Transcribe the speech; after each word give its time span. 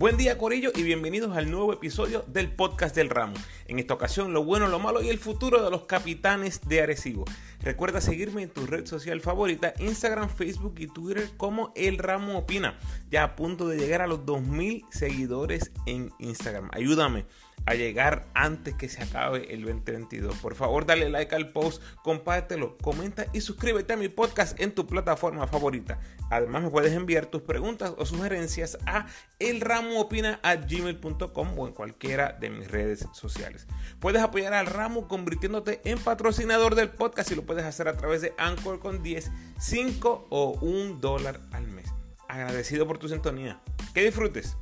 Buen 0.00 0.16
día 0.16 0.38
Corillo 0.38 0.72
y 0.74 0.82
bienvenidos 0.82 1.36
al 1.36 1.50
nuevo 1.50 1.74
episodio 1.74 2.24
del 2.26 2.50
podcast 2.50 2.96
del 2.96 3.10
ramo. 3.10 3.34
En 3.66 3.78
esta 3.78 3.92
ocasión 3.92 4.32
lo 4.32 4.42
bueno, 4.42 4.66
lo 4.66 4.78
malo 4.78 5.02
y 5.02 5.10
el 5.10 5.18
futuro 5.18 5.62
de 5.62 5.70
los 5.70 5.84
capitanes 5.84 6.66
de 6.66 6.80
Arecibo. 6.80 7.26
Recuerda 7.60 8.00
seguirme 8.00 8.44
en 8.44 8.48
tu 8.48 8.64
red 8.64 8.86
social 8.86 9.20
favorita, 9.20 9.74
Instagram, 9.78 10.30
Facebook 10.30 10.76
y 10.78 10.86
Twitter 10.86 11.28
como 11.36 11.70
El 11.76 11.98
Ramo 11.98 12.38
Opina. 12.38 12.78
Ya 13.10 13.24
a 13.24 13.36
punto 13.36 13.68
de 13.68 13.76
llegar 13.76 14.00
a 14.00 14.06
los 14.06 14.24
2000 14.24 14.86
seguidores 14.90 15.70
en 15.84 16.10
Instagram. 16.18 16.70
Ayúdame 16.72 17.26
a 17.66 17.74
llegar 17.74 18.26
antes 18.34 18.74
que 18.74 18.88
se 18.88 19.02
acabe 19.02 19.52
el 19.52 19.64
2022. 19.64 20.36
Por 20.38 20.54
favor, 20.54 20.86
dale 20.86 21.08
like 21.08 21.34
al 21.34 21.52
post, 21.52 21.82
compártelo, 22.02 22.76
comenta 22.78 23.26
y 23.32 23.40
suscríbete 23.40 23.92
a 23.92 23.96
mi 23.96 24.08
podcast 24.08 24.60
en 24.60 24.74
tu 24.74 24.86
plataforma 24.86 25.46
favorita. 25.46 26.00
Además, 26.30 26.62
me 26.62 26.70
puedes 26.70 26.92
enviar 26.92 27.26
tus 27.26 27.42
preguntas 27.42 27.92
o 27.96 28.06
sugerencias 28.06 28.78
a 28.86 29.06
elramoopina.gmail.com 29.38 31.58
o 31.58 31.66
en 31.66 31.74
cualquiera 31.74 32.36
de 32.40 32.50
mis 32.50 32.70
redes 32.70 33.06
sociales. 33.12 33.66
Puedes 33.98 34.22
apoyar 34.22 34.54
al 34.54 34.66
ramo 34.66 35.08
convirtiéndote 35.08 35.80
en 35.84 35.98
patrocinador 35.98 36.74
del 36.74 36.90
podcast 36.90 37.30
y 37.32 37.34
lo 37.34 37.42
puedes 37.42 37.64
hacer 37.64 37.88
a 37.88 37.96
través 37.96 38.22
de 38.22 38.32
Anchor 38.38 38.78
con 38.78 39.02
10, 39.02 39.30
5 39.58 40.28
o 40.30 40.52
1 40.60 40.98
dólar 41.00 41.40
al 41.52 41.66
mes. 41.68 41.92
Agradecido 42.28 42.86
por 42.86 42.98
tu 42.98 43.08
sintonía. 43.08 43.60
Que 43.92 44.04
disfrutes. 44.04 44.56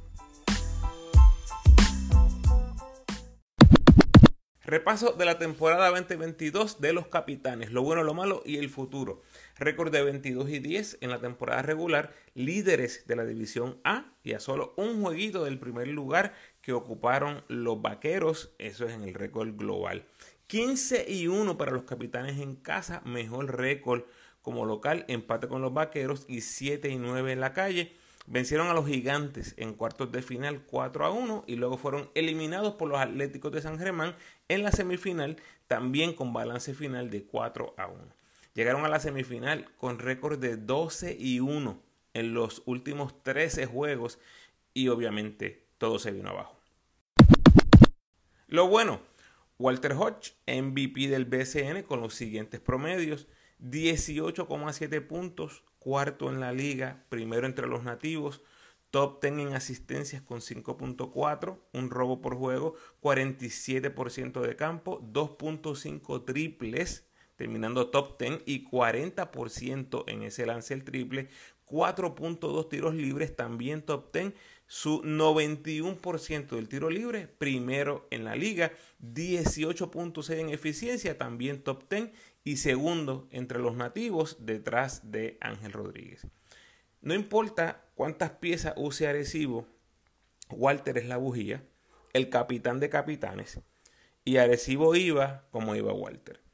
Repaso 4.69 5.13
de 5.13 5.25
la 5.25 5.39
temporada 5.39 5.89
2022 5.89 6.79
de 6.79 6.93
los 6.93 7.07
capitanes, 7.07 7.73
lo 7.73 7.83
bueno, 7.83 8.03
lo 8.03 8.13
malo 8.13 8.43
y 8.45 8.59
el 8.59 8.69
futuro. 8.69 9.23
Récord 9.57 9.91
de 9.91 10.03
22 10.03 10.51
y 10.51 10.59
10 10.59 10.99
en 11.01 11.09
la 11.09 11.21
temporada 11.21 11.63
regular, 11.63 12.13
líderes 12.35 13.07
de 13.07 13.17
la 13.17 13.25
división 13.25 13.81
A 13.83 14.13
y 14.23 14.35
a 14.35 14.41
solo 14.41 14.75
un 14.77 15.01
jueguito 15.01 15.43
del 15.43 15.59
primer 15.59 15.89
lugar 15.89 16.35
que 16.61 16.75
ocuparon 16.75 17.43
los 17.49 17.81
vaqueros, 17.81 18.53
eso 18.59 18.85
es 18.85 18.93
en 18.93 19.05
el 19.05 19.15
récord 19.15 19.57
global. 19.57 20.05
15 20.49 21.07
y 21.09 21.29
1 21.29 21.57
para 21.57 21.73
los 21.73 21.85
capitanes 21.85 22.39
en 22.39 22.55
casa, 22.55 23.01
mejor 23.07 23.57
récord 23.57 24.03
como 24.43 24.67
local, 24.67 25.07
empate 25.09 25.49
con 25.49 25.63
los 25.63 25.73
vaqueros 25.73 26.27
y 26.29 26.43
7 26.43 26.91
y 26.91 26.99
9 26.99 27.33
en 27.33 27.41
la 27.41 27.55
calle. 27.55 27.97
Vencieron 28.31 28.69
a 28.69 28.75
los 28.75 28.87
gigantes 28.87 29.55
en 29.57 29.73
cuartos 29.73 30.13
de 30.13 30.21
final 30.21 30.63
4 30.67 31.07
a 31.07 31.11
1 31.11 31.45
y 31.47 31.57
luego 31.57 31.79
fueron 31.79 32.11
eliminados 32.15 32.75
por 32.75 32.91
los 32.91 33.01
Atléticos 33.01 33.51
de 33.53 33.63
San 33.63 33.79
Germán 33.79 34.15
en 34.49 34.63
la 34.63 34.71
semifinal, 34.71 35.39
también 35.67 36.13
con 36.13 36.35
balance 36.35 36.75
final 36.75 37.09
de 37.09 37.25
4 37.25 37.73
a 37.79 37.87
1. 37.87 38.05
Llegaron 38.53 38.85
a 38.85 38.91
la 38.91 39.01
semifinal 39.01 39.75
con 39.79 39.99
récord 39.99 40.39
de 40.39 40.59
12 40.59 41.17
y 41.19 41.41
1 41.41 41.81
en 42.13 42.35
los 42.35 42.63
últimos 42.67 43.23
13 43.23 43.65
juegos 43.65 44.19
y 44.75 44.89
obviamente 44.89 45.65
todo 45.79 45.99
se 45.99 46.11
vino 46.11 46.29
abajo. 46.29 46.61
Lo 48.47 48.69
bueno, 48.69 49.01
Walter 49.59 49.95
Hodge, 49.95 50.35
MVP 50.47 51.09
del 51.09 51.25
BCN 51.25 51.83
con 51.83 52.03
los 52.03 52.13
siguientes 52.13 52.61
promedios, 52.61 53.27
18,7 53.63 55.07
puntos, 55.07 55.65
cuarto 55.79 56.29
en 56.31 56.41
la 56.41 56.53
liga, 56.53 57.05
primero 57.09 57.47
entre 57.47 57.67
los 57.67 57.83
nativos, 57.83 58.43
top 58.91 59.23
10 59.23 59.39
en 59.39 59.55
asistencias 59.55 60.23
con 60.23 60.41
5.4, 60.41 61.59
un 61.73 61.91
robo 61.91 62.21
por 62.21 62.37
juego, 62.37 62.75
47% 63.03 64.41
de 64.41 64.57
campo, 64.57 65.01
2.5 65.13 66.25
triples, 66.25 67.08
terminando 67.39 67.89
top 67.89 68.19
10 68.21 68.43
y 68.47 68.65
40% 68.65 70.05
en 70.09 70.25
ese 70.25 70.45
lance 70.45 70.75
el 70.75 70.83
triple, 70.83 71.29
4.2 71.67 72.69
tiros 72.69 72.95
libres, 72.95 73.37
también 73.37 73.83
top 73.83 74.13
10, 74.13 74.35
su 74.67 75.03
91% 75.03 76.49
del 76.49 76.69
tiro 76.69 76.91
libre, 76.91 77.29
primero 77.29 78.09
en 78.11 78.25
la 78.25 78.35
liga, 78.35 78.73
18.6 79.01 80.35
en 80.35 80.51
eficiencia, 80.51 81.17
también 81.17 81.63
top 81.63 81.89
10 81.89 82.11
y 82.43 82.57
segundo 82.57 83.29
entre 83.31 83.61
los 83.61 83.77
nativos 83.77 84.39
detrás 84.41 85.13
de 85.13 85.39
Ángel 85.41 85.73
Rodríguez. 85.73 86.27
No 87.03 87.15
importa 87.15 87.85
cuántas 87.95 88.33
piezas 88.33 88.75
use 88.77 89.07
Arecibo, 89.07 89.65
Walter 90.51 90.99
es 90.99 91.07
la 91.07 91.19
bujía, 91.19 91.63
el 92.15 92.31
capitán 92.31 92.81
de 92.81 92.91
capitanes, 92.91 93.61
y 94.25 94.39
Arecibo 94.39 94.97
iba 94.97 95.47
como 95.53 95.77
iba 95.77 95.93
Walter. 95.93 96.48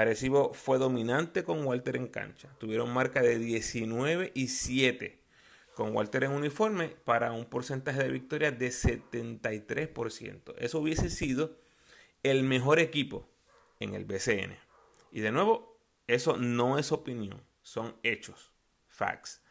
Arecibo 0.00 0.52
fue 0.54 0.78
dominante 0.78 1.42
con 1.42 1.64
Walter 1.66 1.96
en 1.96 2.06
cancha. 2.06 2.48
Tuvieron 2.58 2.92
marca 2.92 3.20
de 3.20 3.38
19 3.38 4.30
y 4.32 4.46
7 4.48 5.18
con 5.74 5.94
Walter 5.94 6.22
en 6.24 6.32
uniforme 6.32 6.88
para 6.88 7.32
un 7.32 7.46
porcentaje 7.46 8.04
de 8.04 8.10
victoria 8.10 8.52
de 8.52 8.68
73%. 8.68 10.54
Eso 10.58 10.78
hubiese 10.78 11.10
sido 11.10 11.56
el 12.22 12.44
mejor 12.44 12.78
equipo 12.78 13.28
en 13.80 13.94
el 13.94 14.04
BCN. 14.04 14.56
Y 15.10 15.20
de 15.20 15.32
nuevo, 15.32 15.80
eso 16.06 16.36
no 16.36 16.78
es 16.78 16.92
opinión, 16.92 17.42
son 17.62 17.96
hechos, 18.04 18.52
facts. 18.86 19.42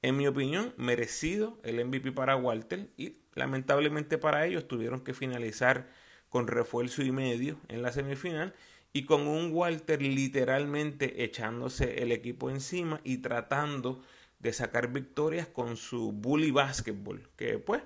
En 0.00 0.16
mi 0.16 0.26
opinión, 0.26 0.72
merecido 0.78 1.60
el 1.62 1.84
MVP 1.84 2.12
para 2.12 2.36
Walter 2.36 2.90
y 2.96 3.18
lamentablemente 3.34 4.16
para 4.16 4.46
ellos 4.46 4.66
tuvieron 4.66 5.04
que 5.04 5.12
finalizar 5.12 5.88
con 6.30 6.46
refuerzo 6.46 7.02
y 7.02 7.12
medio 7.12 7.60
en 7.68 7.82
la 7.82 7.92
semifinal 7.92 8.54
y 8.96 9.04
con 9.06 9.26
un 9.26 9.52
Walter 9.52 10.00
literalmente 10.00 11.24
echándose 11.24 12.00
el 12.02 12.12
equipo 12.12 12.48
encima 12.48 13.00
y 13.02 13.18
tratando 13.18 14.00
de 14.38 14.52
sacar 14.52 14.92
victorias 14.92 15.48
con 15.48 15.76
su 15.76 16.12
bully 16.12 16.52
basketball, 16.52 17.28
que 17.36 17.58
pues 17.58 17.82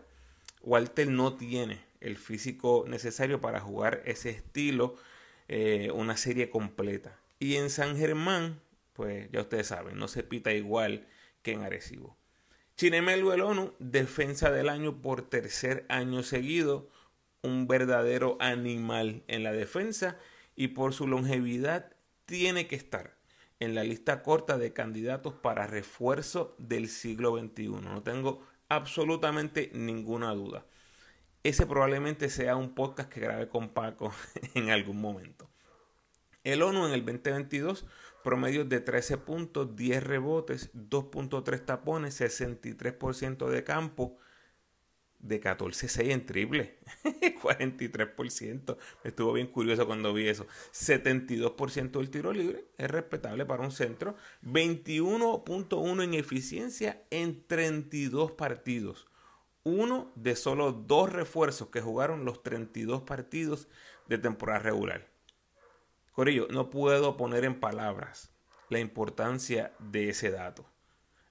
Walter 0.63 1.09
no 1.09 1.33
tiene 1.33 1.81
el 2.01 2.19
físico 2.19 2.85
necesario 2.87 3.41
para 3.41 3.59
jugar 3.59 4.03
ese 4.05 4.29
estilo 4.29 4.97
eh, 5.49 5.91
una 5.95 6.19
serie 6.19 6.51
completa. 6.51 7.19
Y 7.39 7.57
en 7.57 7.71
San 7.71 7.97
Germán, 7.97 8.61
pues 8.93 9.31
ya 9.33 9.41
ustedes 9.41 9.69
saben, 9.69 9.97
no 9.97 10.09
se 10.09 10.23
pita 10.23 10.53
igual 10.53 11.07
que 11.41 11.53
en 11.53 11.63
Arecibo. 11.63 12.19
Chinemelo 12.77 13.33
el 13.33 13.41
ONU, 13.41 13.73
defensa 13.79 14.51
del 14.51 14.69
año 14.69 15.01
por 15.01 15.23
tercer 15.23 15.87
año 15.89 16.23
seguido, 16.23 16.91
un 17.41 17.67
verdadero 17.67 18.37
animal 18.41 19.23
en 19.27 19.43
la 19.43 19.53
defensa 19.53 20.19
y 20.59 20.69
por 20.69 20.93
su 20.93 21.07
longevidad 21.07 21.97
tiene 22.27 22.67
que 22.67 22.77
estar 22.77 23.17
en 23.61 23.75
la 23.75 23.85
lista 23.85 24.23
corta 24.23 24.59
de 24.59 24.73
candidatos 24.73 25.33
para 25.33 25.67
refuerzo 25.67 26.55
del 26.59 26.89
siglo 26.89 27.39
XXI. 27.39 27.69
No 27.69 28.03
tengo 28.03 28.47
absolutamente 28.69 29.71
ninguna 29.73 30.35
duda 30.35 30.67
ese 31.49 31.67
probablemente 31.67 32.31
sea 32.31 32.57
un 32.57 32.75
podcast 32.75 33.11
que 33.11 33.21
grabe 33.21 33.49
con 33.49 33.69
Paco 33.71 34.13
en 34.55 34.71
algún 34.71 35.01
momento. 35.01 35.49
El 36.45 36.63
ONU 36.63 36.87
en 36.87 36.93
el 36.93 37.05
2022, 37.05 37.87
promedio 38.25 38.65
de 38.65 38.81
13 38.81 39.19
puntos, 39.19 39.77
10 39.77 40.03
rebotes, 40.03 40.73
2.3 40.75 41.65
tapones, 41.65 42.21
63% 42.21 43.49
de 43.49 43.65
campo, 43.65 44.19
de 45.19 45.41
14-6 45.41 46.11
en 46.11 46.27
triple, 46.27 46.79
43%. 47.05 48.77
Estuvo 49.05 49.33
bien 49.33 49.49
curioso 49.49 49.87
cuando 49.87 50.13
vi 50.13 50.29
eso. 50.29 50.47
72% 50.73 51.91
del 51.91 52.11
tiro 52.11 52.33
libre, 52.33 52.67
es 52.77 52.91
respetable 52.91 53.45
para 53.45 53.63
un 53.63 53.73
centro. 53.73 54.17
21.1 54.43 56.05
en 56.05 56.15
eficiencia 56.15 57.03
en 57.11 57.45
32 57.47 58.33
partidos 58.33 59.09
uno 59.69 60.11
de 60.15 60.35
solo 60.35 60.73
dos 60.73 61.13
refuerzos 61.13 61.69
que 61.69 61.83
jugaron 61.83 62.25
los 62.25 62.43
32 62.43 63.03
partidos 63.03 63.69
de 64.07 64.17
temporada 64.17 64.61
regular. 64.61 65.09
Corillo, 66.13 66.49
no 66.51 66.71
puedo 66.71 67.17
poner 67.17 67.45
en 67.45 67.61
palabras 67.61 68.31
la 68.71 68.79
importancia 68.79 69.73
de 69.79 70.09
ese 70.09 70.31
dato. 70.31 70.65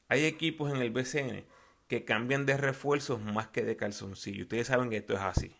Hay 0.07 0.25
equipos 0.25 0.71
en 0.71 0.81
el 0.81 0.91
BCN 0.91 1.45
que 1.87 2.05
cambian 2.05 2.45
de 2.45 2.57
refuerzos 2.57 3.21
más 3.21 3.47
que 3.47 3.63
de 3.63 3.77
calzoncillo. 3.77 4.43
Ustedes 4.43 4.67
saben 4.67 4.89
que 4.89 4.97
esto 4.97 5.13
es 5.13 5.21
así. 5.21 5.55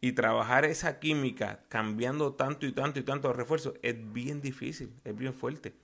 Y 0.00 0.12
trabajar 0.12 0.64
esa 0.64 1.00
química 1.00 1.64
cambiando 1.68 2.34
tanto 2.34 2.66
y 2.66 2.72
tanto 2.72 3.00
y 3.00 3.02
tanto 3.02 3.28
de 3.28 3.34
refuerzos 3.34 3.74
es 3.82 3.96
bien 4.12 4.40
difícil, 4.40 4.92
es 5.04 5.16
bien 5.16 5.34
fuerte. 5.34 5.74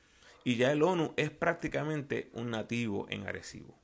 Y 0.45 0.57
ya 0.57 0.71
el 0.73 0.83
ONU 0.83 1.15
es 1.17 1.31
prácticamente 1.31 2.31
un 2.35 2.51
nativo 2.51 3.07
en 3.09 3.27
Arecibo. 3.27 3.79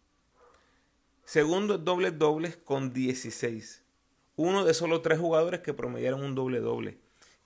Segundo 1.25 1.79
doble 1.79 2.11
dobles 2.11 2.57
con 2.57 2.93
16. 2.93 3.85
Uno 4.37 4.65
de 4.65 4.75
solo 4.75 5.01
tres 5.01 5.19
jugadores 5.19 5.61
que 5.61 5.75
promediaron 5.75 6.23
un 6.23 6.35
doble 6.35 6.61
doble. 6.61 6.99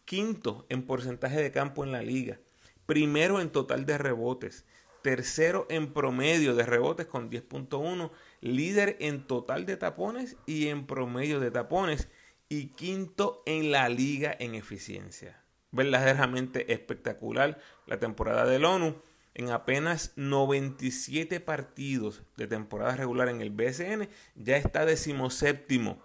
Quinto 0.05 0.67
en 0.69 0.87
porcentaje 0.87 1.41
de 1.43 1.53
campo 1.53 1.85
en 1.85 1.93
la 1.93 2.03
liga. 2.03 2.39
Primero 2.87 3.41
en 3.41 3.51
total 3.51 3.87
de 3.87 3.99
rebotes. 3.99 4.65
Tercero 5.05 5.67
en 5.69 5.93
promedio 5.93 6.55
de 6.55 6.65
rebotes 6.65 7.05
con 7.05 7.31
10.1. 7.31 8.11
Líder 8.41 8.97
en 9.01 9.27
total 9.27 9.67
de 9.67 9.77
tapones 9.77 10.39
y 10.47 10.69
en 10.69 10.87
promedio 10.87 11.41
de 11.41 11.51
tapones. 11.51 12.09
Y 12.49 12.69
quinto 12.69 13.43
en 13.45 13.71
la 13.71 13.91
liga 13.91 14.35
en 14.41 14.55
eficiencia. 14.55 15.45
Verdaderamente 15.73 16.73
espectacular 16.73 17.59
la 17.87 17.99
temporada 17.99 18.47
del 18.47 18.65
ONU. 18.65 18.97
en 19.35 19.51
apenas 19.51 20.15
97 20.17 21.39
partidos 21.39 22.23
de 22.39 22.47
temporada 22.47 22.97
regular 22.97 23.29
en 23.29 23.43
el 23.43 23.51
BSN, 23.51 24.09
ya 24.37 24.57
está 24.57 24.87
decimoséptimo 24.87 26.01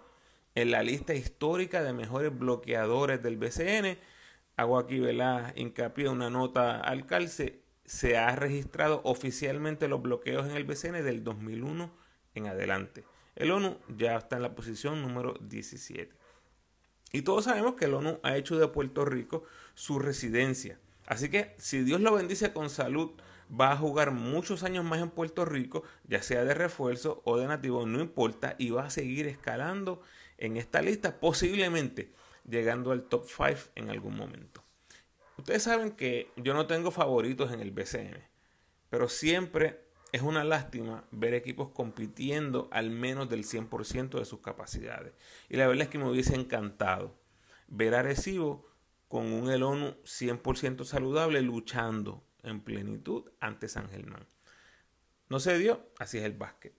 en 0.54 0.72
la 0.72 0.82
lista 0.82 1.14
histórica 1.14 1.82
de 1.82 1.94
mejores 1.94 2.38
bloqueadores 2.38 3.22
del 3.22 3.38
BCN. 3.38 3.96
Hago 4.56 4.78
aquí 4.78 4.98
¿verdad? 4.98 5.54
hincapié 5.56 6.10
una 6.10 6.28
nota 6.28 6.80
al 6.80 7.06
calce. 7.06 7.59
Se 7.90 8.16
ha 8.16 8.36
registrado 8.36 9.00
oficialmente 9.02 9.88
los 9.88 10.00
bloqueos 10.00 10.48
en 10.48 10.52
el 10.52 10.62
BCN 10.62 11.02
del 11.02 11.24
2001 11.24 11.90
en 12.36 12.46
adelante. 12.46 13.04
El 13.34 13.50
ONU 13.50 13.78
ya 13.88 14.16
está 14.16 14.36
en 14.36 14.42
la 14.42 14.54
posición 14.54 15.02
número 15.02 15.34
17. 15.40 16.14
Y 17.10 17.22
todos 17.22 17.46
sabemos 17.46 17.74
que 17.74 17.86
el 17.86 17.94
ONU 17.94 18.20
ha 18.22 18.36
hecho 18.36 18.56
de 18.60 18.68
Puerto 18.68 19.04
Rico 19.04 19.42
su 19.74 19.98
residencia. 19.98 20.78
Así 21.04 21.30
que 21.30 21.56
si 21.58 21.82
Dios 21.82 22.00
lo 22.00 22.14
bendice 22.14 22.52
con 22.52 22.70
salud, 22.70 23.10
va 23.50 23.72
a 23.72 23.76
jugar 23.76 24.12
muchos 24.12 24.62
años 24.62 24.84
más 24.84 25.00
en 25.00 25.10
Puerto 25.10 25.44
Rico, 25.44 25.82
ya 26.04 26.22
sea 26.22 26.44
de 26.44 26.54
refuerzo 26.54 27.22
o 27.24 27.38
de 27.38 27.48
nativo, 27.48 27.86
no 27.86 28.00
importa, 28.00 28.54
y 28.56 28.70
va 28.70 28.84
a 28.84 28.90
seguir 28.90 29.26
escalando 29.26 30.00
en 30.38 30.56
esta 30.56 30.80
lista, 30.80 31.18
posiblemente 31.18 32.12
llegando 32.48 32.92
al 32.92 33.08
top 33.08 33.26
5 33.26 33.72
en 33.74 33.90
algún 33.90 34.16
momento. 34.16 34.62
Ustedes 35.40 35.62
saben 35.62 35.92
que 35.92 36.30
yo 36.36 36.52
no 36.52 36.66
tengo 36.66 36.90
favoritos 36.90 37.50
en 37.50 37.60
el 37.60 37.70
BCN, 37.70 38.22
pero 38.90 39.08
siempre 39.08 39.80
es 40.12 40.20
una 40.20 40.44
lástima 40.44 41.06
ver 41.12 41.32
equipos 41.32 41.70
compitiendo 41.70 42.68
al 42.70 42.90
menos 42.90 43.30
del 43.30 43.44
100% 43.44 44.18
de 44.18 44.26
sus 44.26 44.40
capacidades. 44.40 45.14
Y 45.48 45.56
la 45.56 45.66
verdad 45.66 45.84
es 45.84 45.88
que 45.88 45.96
me 45.96 46.10
hubiese 46.10 46.34
encantado 46.34 47.18
ver 47.68 47.94
a 47.94 48.02
Recibo 48.02 48.68
con 49.08 49.32
un 49.32 49.50
Elonu 49.50 49.94
100% 50.04 50.84
saludable 50.84 51.40
luchando 51.40 52.22
en 52.42 52.60
plenitud 52.60 53.30
ante 53.40 53.66
San 53.68 53.88
Germán. 53.88 54.26
No 55.30 55.40
se 55.40 55.56
dio, 55.56 55.88
así 55.98 56.18
es 56.18 56.24
el 56.24 56.34
básquet. 56.34 56.74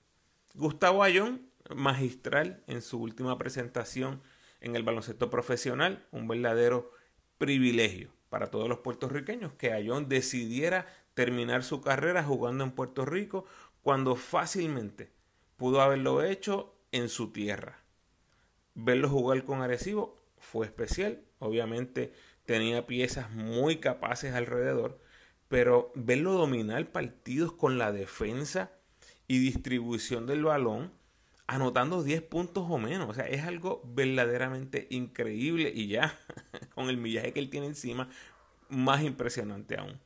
Gustavo 0.53 1.01
Ayón, 1.01 1.49
magistral 1.75 2.63
en 2.67 2.83
su 2.83 2.99
última 3.01 3.39
presentación 3.39 4.21
en 4.59 4.75
el 4.75 4.83
baloncesto 4.83 5.31
profesional, 5.31 6.05
un 6.11 6.27
verdadero 6.27 6.91
privilegio 7.39 8.20
para 8.31 8.47
todos 8.47 8.69
los 8.69 8.79
puertorriqueños 8.79 9.51
que 9.55 9.73
Ayón 9.73 10.07
decidiera 10.07 10.87
terminar 11.13 11.65
su 11.65 11.81
carrera 11.81 12.23
jugando 12.23 12.63
en 12.63 12.71
Puerto 12.71 13.03
Rico 13.03 13.43
cuando 13.81 14.15
fácilmente 14.15 15.11
pudo 15.57 15.81
haberlo 15.81 16.23
hecho 16.23 16.73
en 16.93 17.09
su 17.09 17.33
tierra. 17.33 17.83
Verlo 18.73 19.09
jugar 19.09 19.43
con 19.43 19.61
Arecibo 19.61 20.17
fue 20.39 20.65
especial, 20.65 21.21
obviamente 21.39 22.13
tenía 22.45 22.87
piezas 22.87 23.29
muy 23.31 23.81
capaces 23.81 24.33
alrededor, 24.33 24.97
pero 25.49 25.91
verlo 25.93 26.31
dominar 26.31 26.89
partidos 26.89 27.51
con 27.51 27.77
la 27.77 27.91
defensa 27.91 28.71
y 29.27 29.39
distribución 29.39 30.25
del 30.25 30.45
balón, 30.45 30.93
anotando 31.53 32.03
10 32.03 32.21
puntos 32.23 32.65
o 32.69 32.77
menos. 32.77 33.09
O 33.09 33.13
sea, 33.13 33.27
es 33.27 33.43
algo 33.43 33.81
verdaderamente 33.85 34.87
increíble 34.89 35.71
y 35.73 35.87
ya 35.87 36.17
con 36.75 36.89
el 36.89 36.97
millaje 36.97 37.33
que 37.33 37.39
él 37.39 37.49
tiene 37.49 37.67
encima, 37.67 38.09
más 38.69 39.03
impresionante 39.03 39.77
aún 39.77 39.99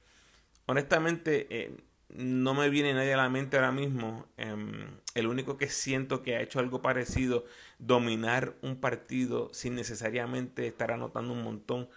honestamente, 0.66 1.48
eh, 1.50 1.78
no 2.10 2.54
me 2.54 2.70
viene 2.70 2.94
nadie 2.94 3.14
a 3.14 3.18
la 3.18 3.30
mente 3.30 3.58
ahora 3.58 3.72
mismo. 3.72 4.28
Em, 4.38 4.88
el 5.16 5.28
único 5.28 5.58
que 5.58 5.68
siento 5.68 6.22
que 6.22 6.36
ha 6.36 6.42
hecho 6.42 6.60
algo 6.60 6.82
parecido, 6.82 7.46
dominar 7.80 8.56
un 8.62 8.80
partido 8.80 9.50
sin 9.54 9.76
necesariamente 9.76 10.68
estar 10.68 10.92
anotando 10.92 11.34
un 11.34 11.44
montón, 11.44 11.90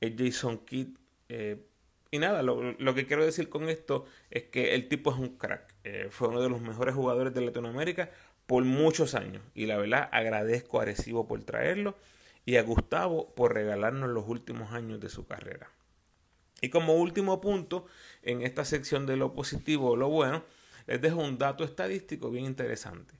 es 0.00 0.14
Jason 0.16 0.58
Kidd. 0.58 0.96
Eh, 1.28 1.64
y 2.10 2.18
nada, 2.18 2.42
lo, 2.42 2.94
que 2.94 3.06
quiero 3.06 3.24
decir 3.24 3.48
con 3.48 3.68
esto 3.68 4.06
es 4.30 4.44
que 4.44 4.74
el 4.74 4.88
tipo 4.88 5.10
es 5.12 5.18
un 5.18 5.36
crack. 5.36 5.74
Eh, 5.84 6.08
fue 6.10 6.28
uno 6.28 6.40
de 6.40 6.48
los 6.48 6.60
mejores 6.60 6.94
jugadores 6.94 7.34
de 7.34 7.40
Latinoamérica 7.40 8.10
por 8.46 8.64
muchos 8.64 9.14
años. 9.14 9.42
Y 9.54 9.66
la 9.66 9.76
verdad 9.76 10.08
agradezco 10.12 10.80
a 10.80 10.84
Recibo 10.84 11.26
por 11.26 11.42
traerlo 11.44 11.96
y 12.44 12.56
a 12.56 12.62
Gustavo 12.62 13.34
por 13.34 13.54
regalarnos 13.54 14.10
los 14.10 14.26
últimos 14.28 14.72
años 14.72 15.00
de 15.00 15.08
su 15.08 15.26
carrera. 15.26 15.70
Y 16.60 16.70
como 16.70 16.94
último 16.94 17.40
punto, 17.40 17.86
en 18.22 18.42
esta 18.42 18.64
sección 18.64 19.04
de 19.06 19.16
lo 19.16 19.34
positivo 19.34 19.90
o 19.90 19.96
lo 19.96 20.08
bueno, 20.08 20.42
les 20.86 21.00
dejo 21.02 21.20
un 21.20 21.38
dato 21.38 21.64
estadístico 21.64 22.30
bien 22.30 22.46
interesante. 22.46 23.14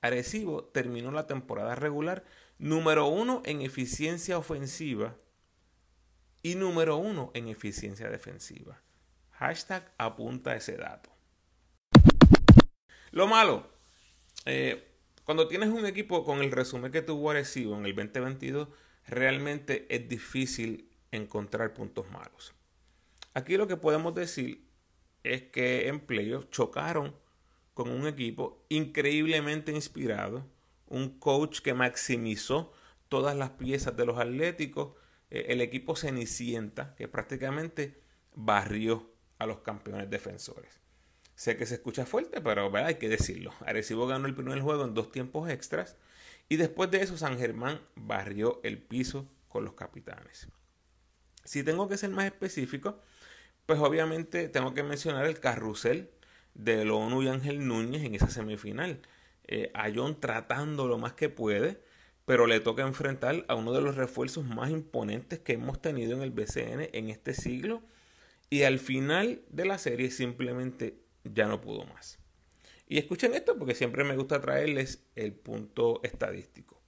Arecibo 0.00 0.64
terminó 0.64 1.10
la 1.10 1.26
temporada 1.26 1.74
regular 1.74 2.24
número 2.58 3.06
uno 3.06 3.42
en 3.44 3.62
eficiencia 3.62 4.38
ofensiva 4.38 5.16
y 6.42 6.54
número 6.54 6.96
uno 6.96 7.30
en 7.34 7.48
eficiencia 7.48 8.08
defensiva. 8.08 8.80
Hashtag 9.32 9.92
apunta 9.98 10.56
ese 10.56 10.76
dato. 10.76 11.10
Lo 13.10 13.26
malo, 13.26 13.68
eh, 14.48 14.88
cuando 15.24 15.46
tienes 15.46 15.68
un 15.68 15.84
equipo 15.84 16.24
con 16.24 16.40
el 16.40 16.50
resumen 16.50 16.90
que 16.90 17.02
tuvo 17.02 17.30
Arecibo 17.30 17.76
en 17.76 17.84
el 17.84 17.94
2022, 17.94 18.68
realmente 19.06 19.86
es 19.94 20.08
difícil 20.08 20.88
encontrar 21.12 21.74
puntos 21.74 22.10
malos. 22.10 22.54
Aquí 23.34 23.58
lo 23.58 23.68
que 23.68 23.76
podemos 23.76 24.14
decir 24.14 24.66
es 25.22 25.42
que 25.42 25.88
en 25.88 26.00
playoffs 26.00 26.50
chocaron 26.50 27.14
con 27.74 27.90
un 27.90 28.06
equipo 28.06 28.64
increíblemente 28.70 29.70
inspirado, 29.70 30.46
un 30.86 31.18
coach 31.18 31.60
que 31.60 31.74
maximizó 31.74 32.72
todas 33.08 33.36
las 33.36 33.50
piezas 33.50 33.96
de 33.96 34.06
los 34.06 34.18
atléticos, 34.18 34.94
eh, 35.30 35.46
el 35.48 35.60
equipo 35.60 35.94
Cenicienta, 35.94 36.94
que 36.96 37.06
prácticamente 37.06 38.00
barrió 38.34 39.12
a 39.38 39.46
los 39.46 39.58
campeones 39.58 40.08
defensores. 40.08 40.80
Sé 41.38 41.56
que 41.56 41.66
se 41.66 41.76
escucha 41.76 42.04
fuerte, 42.04 42.40
pero 42.40 42.68
hay 42.76 42.96
que 42.96 43.08
decirlo. 43.08 43.52
Arecibo 43.64 44.08
ganó 44.08 44.26
el 44.26 44.34
primer 44.34 44.60
juego 44.60 44.84
en 44.84 44.94
dos 44.94 45.12
tiempos 45.12 45.48
extras 45.48 45.96
y 46.48 46.56
después 46.56 46.90
de 46.90 47.00
eso 47.00 47.16
San 47.16 47.38
Germán 47.38 47.80
barrió 47.94 48.58
el 48.64 48.78
piso 48.78 49.24
con 49.46 49.64
los 49.64 49.74
capitanes. 49.74 50.48
Si 51.44 51.62
tengo 51.62 51.88
que 51.88 51.96
ser 51.96 52.10
más 52.10 52.24
específico, 52.24 53.00
pues 53.66 53.78
obviamente 53.78 54.48
tengo 54.48 54.74
que 54.74 54.82
mencionar 54.82 55.26
el 55.26 55.38
carrusel 55.38 56.10
de 56.54 56.90
ONU 56.90 57.22
y 57.22 57.28
Ángel 57.28 57.68
Núñez 57.68 58.02
en 58.02 58.16
esa 58.16 58.30
semifinal. 58.30 59.00
Eh, 59.44 59.70
a 59.74 59.92
John 59.94 60.18
tratando 60.18 60.88
lo 60.88 60.98
más 60.98 61.12
que 61.12 61.28
puede, 61.28 61.80
pero 62.24 62.48
le 62.48 62.58
toca 62.58 62.82
enfrentar 62.82 63.44
a 63.46 63.54
uno 63.54 63.72
de 63.72 63.80
los 63.80 63.94
refuerzos 63.94 64.44
más 64.44 64.70
imponentes 64.70 65.38
que 65.38 65.52
hemos 65.52 65.80
tenido 65.80 66.16
en 66.16 66.22
el 66.22 66.32
BCN 66.32 66.90
en 66.92 67.10
este 67.10 67.32
siglo. 67.32 67.80
Y 68.50 68.64
al 68.64 68.80
final 68.80 69.42
de 69.50 69.66
la 69.66 69.78
serie 69.78 70.10
simplemente 70.10 71.06
ya 71.32 71.46
no 71.46 71.60
pudo 71.60 71.84
más. 71.84 72.18
Y 72.86 72.98
escuchen 72.98 73.34
esto 73.34 73.58
porque 73.58 73.74
siempre 73.74 74.04
me 74.04 74.16
gusta 74.16 74.40
traerles 74.40 75.04
el 75.14 75.34
punto 75.34 76.00
estadístico. 76.02 76.80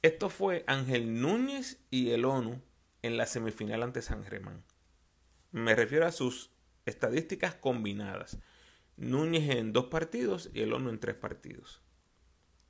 Esto 0.00 0.30
fue 0.30 0.64
Ángel 0.66 1.20
Núñez 1.20 1.78
y 1.90 2.10
el 2.10 2.24
ONU 2.24 2.62
en 3.02 3.16
la 3.16 3.26
semifinal 3.26 3.82
ante 3.82 4.00
San 4.00 4.24
Germán. 4.24 4.64
Me 5.50 5.74
refiero 5.74 6.06
a 6.06 6.12
sus 6.12 6.50
estadísticas 6.86 7.54
combinadas. 7.54 8.38
Núñez 8.96 9.50
en 9.56 9.72
dos 9.72 9.86
partidos 9.86 10.50
y 10.54 10.60
el 10.60 10.72
ONU 10.72 10.90
en 10.90 11.00
tres 11.00 11.16
partidos. 11.16 11.82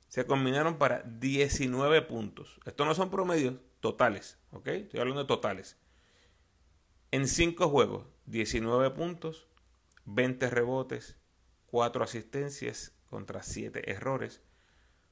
Se 0.07 0.25
combinaron 0.25 0.77
para 0.77 1.03
19 1.03 2.01
puntos. 2.03 2.59
Estos 2.65 2.87
no 2.87 2.95
son 2.95 3.09
promedios 3.09 3.55
totales, 3.79 4.39
¿ok? 4.51 4.67
Estoy 4.67 4.99
hablando 4.99 5.21
de 5.21 5.27
totales. 5.27 5.77
En 7.11 7.27
cinco 7.27 7.69
juegos, 7.69 8.07
19 8.25 8.91
puntos, 8.91 9.48
20 10.11 10.49
rebotes, 10.49 11.17
4 11.67 12.03
asistencias 12.03 12.93
contra 13.09 13.43
7 13.43 13.91
errores, 13.91 14.41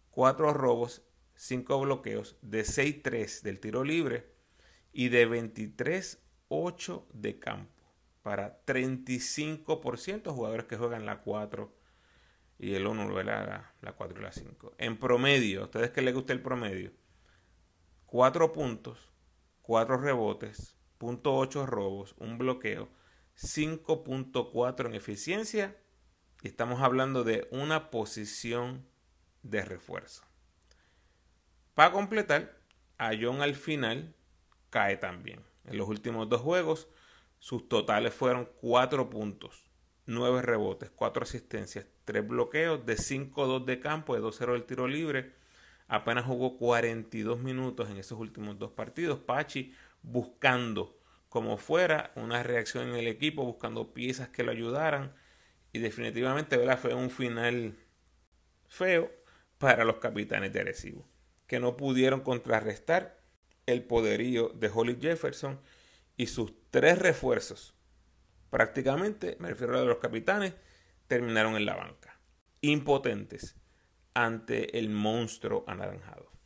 4 0.10 0.54
robos, 0.54 1.04
5 1.36 1.82
bloqueos, 1.82 2.38
de 2.42 2.64
6-3 2.64 3.42
del 3.44 3.60
tiro 3.60 3.84
libre 3.84 4.34
y 4.92 5.10
de 5.10 5.28
23 5.28 6.24
8 6.50 7.08
de 7.14 7.40
campo 7.40 7.84
para 8.24 8.66
35% 8.66 10.32
jugadores 10.34 10.66
que 10.66 10.78
juegan 10.78 11.06
la 11.06 11.22
4 11.22 11.74
y 12.58 12.74
el 12.74 12.88
1 12.88 13.24
la, 13.24 13.74
la 13.80 13.94
4 13.94 14.20
y 14.20 14.24
la 14.24 14.32
5. 14.32 14.76
En 14.80 14.98
promedio, 14.98 15.62
¿a 15.62 15.66
ustedes 15.66 15.92
que 15.92 16.02
les 16.02 16.16
gusta 16.16 16.34
el 16.34 16.42
promedio? 16.42 16.92
4 18.08 18.52
puntos, 18.52 19.12
4 19.62 19.98
rebotes, 19.98 20.76
.8 21.00 21.66
robos, 21.68 22.16
un 22.18 22.38
bloqueo, 22.38 22.90
5.4 23.38 24.88
en 24.88 24.96
eficiencia 24.96 25.78
y 26.42 26.48
estamos 26.48 26.82
hablando 26.82 27.24
de 27.24 27.48
una 27.52 27.92
posición 27.92 28.86
de 29.44 29.64
refuerzo. 29.64 30.24
Para 31.74 31.92
completar, 31.92 32.60
a 32.98 33.12
John 33.20 33.42
al 33.42 33.56
final 33.56 34.16
cae 34.70 34.98
también. 34.98 35.44
En 35.66 35.78
los 35.78 35.88
últimos 35.88 36.28
dos 36.30 36.42
juegos, 36.42 36.88
sus 37.40 37.70
totales 37.70 38.14
fueron 38.14 38.50
4 38.60 39.10
puntos, 39.10 39.70
9 40.08 40.42
rebotes, 40.42 40.90
4 40.90 41.24
asistencias, 41.24 41.86
3 42.06 42.28
bloqueos, 42.28 42.86
de 42.86 42.96
5-2 42.96 43.66
de 43.66 43.80
campo, 43.80 44.16
de 44.16 44.22
2-0 44.22 44.54
del 44.54 44.66
tiro 44.66 44.88
libre. 44.88 45.36
Apenas 45.88 46.26
jugó 46.26 46.58
42 46.58 47.40
minutos 47.40 47.90
en 47.90 47.98
esos 47.98 48.20
últimos 48.20 48.58
dos 48.58 48.72
partidos. 48.72 49.20
Pachi 49.20 49.74
buscando 50.02 50.97
como 51.30 51.58
fuera, 51.58 52.12
una 52.16 52.44
reacción 52.44 52.90
en 52.90 52.96
el 52.96 53.08
equipo 53.08 53.44
buscando 53.44 53.94
piezas 53.94 54.30
que 54.30 54.44
lo 54.44 54.52
ayudaran 54.52 55.14
y 55.74 55.80
definitivamente 55.80 56.58
fue 56.78 56.94
un 56.94 57.10
final 57.10 57.78
feo 58.68 59.12
para 59.58 59.84
los 59.84 59.98
capitanes 59.98 60.54
de 60.54 60.62
Arecibo, 60.62 61.08
que 61.46 61.60
no 61.60 61.78
pudieron 61.78 62.22
contrarrestar 62.22 63.20
el 63.66 63.84
poderío 63.84 64.50
de 64.50 64.72
Holly 64.74 64.98
Jefferson 65.00 65.60
y 66.16 66.28
sus 66.28 66.54
tres 66.72 67.00
refuerzos. 67.00 67.76
Prácticamente, 68.50 69.36
me 69.40 69.50
refiero 69.50 69.78
a 69.78 69.84
los 69.84 69.98
capitanes, 69.98 70.54
terminaron 71.08 71.56
en 71.56 71.66
la 71.66 71.76
banca, 71.76 72.20
impotentes 72.62 73.56
ante 74.14 74.80
el 74.80 74.90
monstruo 74.90 75.64
anaranjado. 75.68 76.37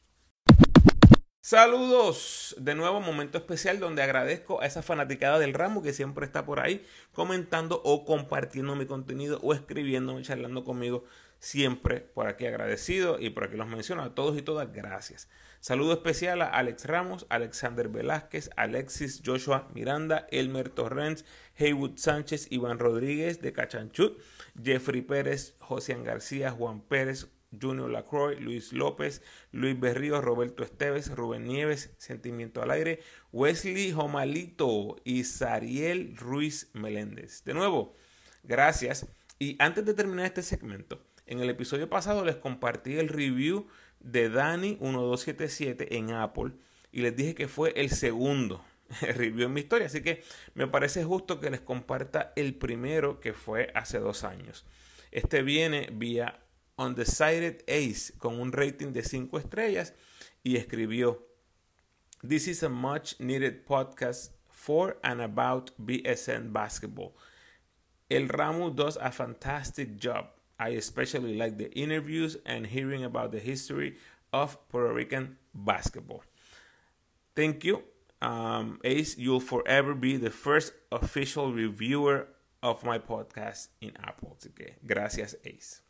Saludos, 1.44 2.56
de 2.60 2.76
nuevo 2.76 3.02
momento 3.02 3.40
especial 3.40 3.80
donde 3.80 4.04
agradezco 4.04 4.62
a 4.62 4.68
esa 4.68 4.84
fanaticada 4.84 5.40
del 5.40 5.56
ramo 5.56 5.82
que 5.82 5.92
siempre 5.92 6.24
está 6.24 6.46
por 6.46 6.60
ahí 6.60 6.86
comentando 7.14 7.82
o 7.84 8.06
compartiendo 8.06 8.76
mi 8.76 8.86
contenido 8.86 9.40
o 9.42 9.56
escribiéndome, 9.56 10.22
charlando 10.22 10.64
conmigo, 10.64 11.04
siempre 11.40 12.02
por 12.02 12.28
aquí 12.28 12.46
agradecido 12.46 13.18
y 13.20 13.32
por 13.32 13.46
aquí 13.46 13.58
los 13.58 13.68
menciono 13.68 14.04
a 14.04 14.14
todos 14.14 14.38
y 14.38 14.44
todas, 14.44 14.72
gracias. 14.72 15.30
Saludo 15.62 15.94
especial 15.94 16.44
a 16.44 16.48
Alex 16.48 16.86
Ramos, 16.86 17.26
Alexander 17.30 17.90
Velázquez, 17.90 18.52
Alexis 18.56 19.24
Joshua 19.26 19.68
Miranda, 19.74 20.28
Elmer 20.30 20.70
Torrens, 20.70 21.26
Haywood 21.58 21.98
Sánchez, 21.98 22.52
Iván 22.52 22.78
Rodríguez 22.78 23.42
de 23.42 23.52
Cachanchut, 23.52 24.22
Jeffrey 24.64 25.02
Pérez, 25.02 25.56
José 25.58 25.96
García, 26.04 26.52
Juan 26.52 26.82
Pérez, 26.82 27.30
Junior 27.60 27.90
Lacroix, 27.90 28.40
Luis 28.40 28.74
López, 28.74 29.22
Luis 29.52 29.80
Berrío, 29.80 30.22
Roberto 30.22 30.64
Esteves, 30.64 31.14
Rubén 31.16 31.46
Nieves, 31.46 31.94
Sentimiento 31.98 32.62
al 32.62 32.72
Aire, 32.72 33.02
Wesley 33.32 33.92
Jomalito 33.92 34.98
y 35.04 35.24
Sariel 35.24 36.16
Ruiz 36.16 36.70
Meléndez. 36.74 37.44
De 37.44 37.54
nuevo, 37.54 37.96
gracias. 38.44 39.08
Y 39.40 39.56
antes 39.60 39.86
de 39.86 39.94
terminar 39.94 40.26
este 40.26 40.44
segmento, 40.44 41.02
en 41.26 41.40
el 41.40 41.50
episodio 41.50 41.90
pasado 41.90 42.26
les 42.26 42.36
compartí 42.36 42.98
el 42.98 43.10
review 43.10 43.68
de 44.00 44.32
Dani1277 44.32 45.88
en 45.92 46.12
Apple 46.12 46.52
y 46.92 47.02
les 47.02 47.16
dije 47.16 47.36
que 47.36 47.48
fue 47.48 47.74
el 47.76 47.90
segundo 47.90 48.64
review 49.02 49.48
en 49.48 49.54
mi 49.54 49.62
historia. 49.62 49.88
Así 49.88 50.02
que 50.02 50.24
me 50.54 50.68
parece 50.68 51.04
justo 51.04 51.40
que 51.40 51.50
les 51.50 51.62
comparta 51.62 52.34
el 52.36 52.56
primero 52.56 53.20
que 53.20 53.34
fue 53.34 53.72
hace 53.76 54.00
dos 54.00 54.24
años. 54.24 54.66
Este 55.12 55.42
viene 55.42 55.90
vía 55.92 56.40
Undecided 56.82 57.64
Ace 57.68 58.12
con 58.18 58.40
un 58.40 58.52
rating 58.52 58.92
de 58.92 59.04
5 59.04 59.38
estrellas 59.38 59.94
y 60.44 60.56
escribió 60.56 61.20
This 62.28 62.48
is 62.48 62.64
a 62.64 62.70
much 62.70 63.20
needed 63.20 63.66
podcast 63.68 64.32
for 64.50 64.98
and 65.04 65.22
about 65.22 65.72
BSN 65.78 66.52
basketball. 66.52 67.14
El 68.10 68.28
Ramu 68.28 68.76
does 68.76 68.98
a 68.98 69.12
fantastic 69.12 69.98
job. 69.98 70.26
I 70.60 70.70
especially 70.70 71.36
like 71.36 71.58
the 71.58 71.72
interviews 71.74 72.38
and 72.46 72.66
hearing 72.66 73.04
about 73.04 73.32
the 73.32 73.40
history 73.40 73.98
of 74.34 74.58
Puerto 74.70 74.94
Rican 74.94 75.38
basketball. 75.54 76.24
Thank 77.36 77.64
you. 77.64 77.84
Um, 78.22 78.80
Ace, 78.84 79.18
you'll 79.18 79.40
forever 79.40 79.94
be 79.94 80.18
the 80.18 80.30
first 80.30 80.74
official 80.92 81.54
reviewer 81.54 82.28
of 82.62 82.84
my 82.84 83.00
podcast 83.00 83.70
in 83.82 83.92
Apple. 84.04 84.38
Que 84.56 84.76
gracias, 84.86 85.36
Ace. 85.46 85.82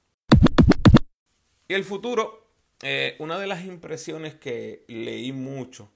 Y 1.72 1.74
el 1.74 1.86
futuro, 1.86 2.52
eh, 2.82 3.16
una 3.20 3.40
de 3.40 3.48
las 3.48 3.64
impresiones 3.64 4.36
que 4.36 4.84
leí 4.90 5.32
mucho 5.32 5.90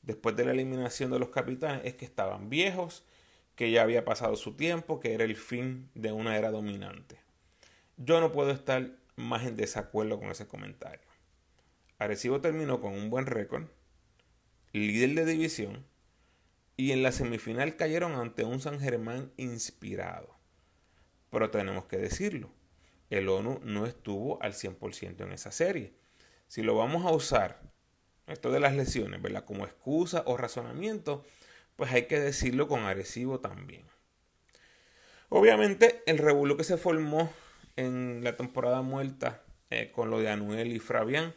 después 0.00 0.34
de 0.34 0.46
la 0.46 0.52
eliminación 0.52 1.10
de 1.10 1.18
los 1.18 1.28
capitanes 1.28 1.82
es 1.84 1.94
que 1.94 2.06
estaban 2.06 2.48
viejos, 2.48 3.04
que 3.54 3.70
ya 3.70 3.82
había 3.82 4.06
pasado 4.06 4.34
su 4.36 4.56
tiempo, 4.56 4.98
que 4.98 5.12
era 5.12 5.24
el 5.24 5.36
fin 5.36 5.90
de 5.94 6.10
una 6.10 6.38
era 6.38 6.50
dominante. 6.50 7.18
Yo 7.98 8.18
no 8.22 8.32
puedo 8.32 8.50
estar 8.50 8.92
más 9.16 9.46
en 9.46 9.56
desacuerdo 9.56 10.18
con 10.18 10.30
ese 10.30 10.46
comentario. 10.46 11.06
Arecibo 11.98 12.40
terminó 12.40 12.80
con 12.80 12.94
un 12.94 13.10
buen 13.10 13.26
récord, 13.26 13.66
líder 14.72 15.14
de 15.14 15.26
división, 15.26 15.84
y 16.78 16.92
en 16.92 17.02
la 17.02 17.12
semifinal 17.12 17.76
cayeron 17.76 18.12
ante 18.12 18.44
un 18.44 18.58
San 18.58 18.80
Germán 18.80 19.34
inspirado. 19.36 20.34
Pero 21.28 21.50
tenemos 21.50 21.84
que 21.84 21.98
decirlo, 21.98 22.50
el 23.10 23.28
ONU 23.28 23.60
no 23.64 23.86
estuvo 23.86 24.40
al 24.42 24.54
100% 24.54 25.24
en 25.24 25.32
esa 25.32 25.50
serie. 25.50 25.92
Si 26.48 26.62
lo 26.62 26.76
vamos 26.76 27.04
a 27.04 27.10
usar, 27.10 27.60
esto 28.26 28.50
de 28.50 28.60
las 28.60 28.74
lesiones, 28.74 29.20
¿verdad? 29.20 29.44
Como 29.44 29.64
excusa 29.64 30.22
o 30.26 30.36
razonamiento, 30.36 31.24
pues 31.76 31.92
hay 31.92 32.06
que 32.06 32.20
decirlo 32.20 32.68
con 32.68 32.80
Arecibo 32.84 33.40
también. 33.40 33.84
Obviamente, 35.28 36.02
el 36.06 36.18
revuelo 36.18 36.56
que 36.56 36.64
se 36.64 36.76
formó 36.76 37.30
en 37.76 38.22
la 38.22 38.36
temporada 38.36 38.82
muerta 38.82 39.42
eh, 39.70 39.90
con 39.92 40.10
lo 40.10 40.18
de 40.18 40.28
Anuel 40.28 40.72
y 40.72 40.78
Fabián, 40.78 41.34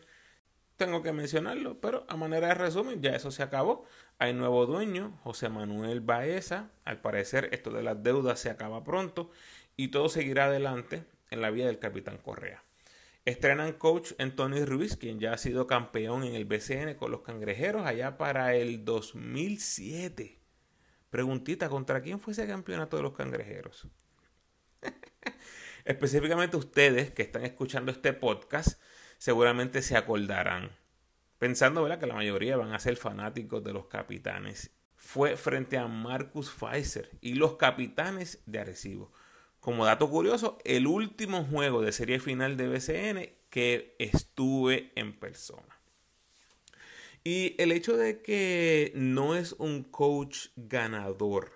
tengo 0.78 1.04
que 1.04 1.14
mencionarlo, 1.14 1.80
pero 1.80 2.06
a 2.10 2.18
manera 2.18 2.48
de 2.48 2.56
resumen, 2.56 3.02
ya 3.02 3.16
eso 3.16 3.32
se 3.32 3.44
acabó. 3.44 3.86
Hay 4.18 4.34
nuevo 4.34 4.66
dueño, 4.66 5.18
José 5.24 5.50
Manuel 5.50 6.02
Baeza. 6.02 6.72
Al 6.84 7.00
parecer, 7.02 7.50
esto 7.52 7.72
de 7.72 7.84
las 7.84 8.02
deudas 8.02 8.40
se 8.40 8.50
acaba 8.50 8.84
pronto 8.84 9.30
y 9.76 9.90
todo 9.90 10.10
seguirá 10.10 10.46
adelante 10.46 11.04
en 11.34 11.42
la 11.42 11.52
vida 11.52 11.68
del 11.68 11.80
capitán 11.80 12.18
Correa. 12.18 12.64
Estrenan 13.26 13.74
coach 13.74 14.12
en 14.18 14.36
Tony 14.36 14.66
Ruiz, 14.66 14.98
quien 14.98 15.20
ya 15.20 15.34
ha 15.34 15.38
sido 15.38 15.66
campeón 15.66 16.24
en 16.24 16.36
el 16.36 16.46
BCN 16.46 16.96
con 16.96 17.12
los 17.12 17.22
cangrejeros 17.22 17.86
allá 17.86 18.18
para 18.18 18.56
el 18.56 18.84
2007. 18.84 20.40
Preguntita, 21.10 21.70
¿contra 21.70 22.02
quién 22.02 22.20
fue 22.20 22.34
ese 22.34 22.48
campeonato 22.48 22.98
de 22.98 23.04
los 23.04 23.14
cangrejeros? 23.14 23.88
Específicamente 25.86 26.58
ustedes 26.58 27.12
que 27.12 27.22
están 27.22 27.46
escuchando 27.46 27.92
este 27.92 28.14
podcast 28.14 28.82
seguramente 29.18 29.82
se 29.82 29.96
acordarán, 29.96 30.76
pensando 31.40 31.88
que 31.98 32.08
la 32.08 32.16
mayoría 32.16 32.58
van 32.58 32.74
a 32.74 32.80
ser 32.80 32.98
fanáticos 32.98 33.64
de 33.64 33.72
los 33.72 33.86
capitanes. 33.86 34.72
Fue 34.98 35.38
frente 35.38 35.78
a 35.78 35.88
Marcus 35.88 36.50
Pfizer 36.50 37.10
y 37.22 37.36
los 37.36 37.56
capitanes 37.56 38.42
de 38.46 38.60
Arecibo. 38.60 39.14
Como 39.64 39.86
dato 39.86 40.10
curioso, 40.10 40.58
el 40.66 40.88
último 40.88 41.46
juego 41.46 41.82
de 41.82 41.94
serie 41.94 42.20
final 42.20 42.58
de 42.58 42.68
BCN 42.68 43.30
que 43.50 43.96
estuve 43.98 44.92
en 44.96 45.18
persona. 45.18 45.80
Y 47.24 47.56
el 47.58 47.72
hecho 47.72 47.96
de 47.96 48.22
que 48.22 48.92
no 48.94 49.38
es 49.38 49.54
un 49.54 49.84
coach 49.84 50.48
ganador, 50.58 51.54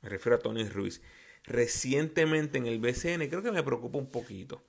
me 0.00 0.10
refiero 0.10 0.36
a 0.36 0.38
Tony 0.38 0.62
Ruiz, 0.62 1.02
recientemente 1.42 2.56
en 2.56 2.66
el 2.66 2.78
BCN, 2.78 3.28
creo 3.28 3.42
que 3.42 3.50
me 3.50 3.64
preocupa 3.64 3.98
un 3.98 4.12
poquito. 4.12 4.62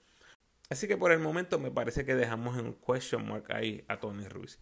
Así 0.71 0.87
que 0.87 0.97
por 0.97 1.11
el 1.11 1.19
momento 1.19 1.59
me 1.59 1.69
parece 1.69 2.03
que 2.03 2.15
dejamos 2.15 2.57
en 2.57 2.73
question 2.73 3.27
mark 3.27 3.45
ahí 3.53 3.85
a 3.89 3.99
Tony 3.99 4.27
Ruiz. 4.27 4.57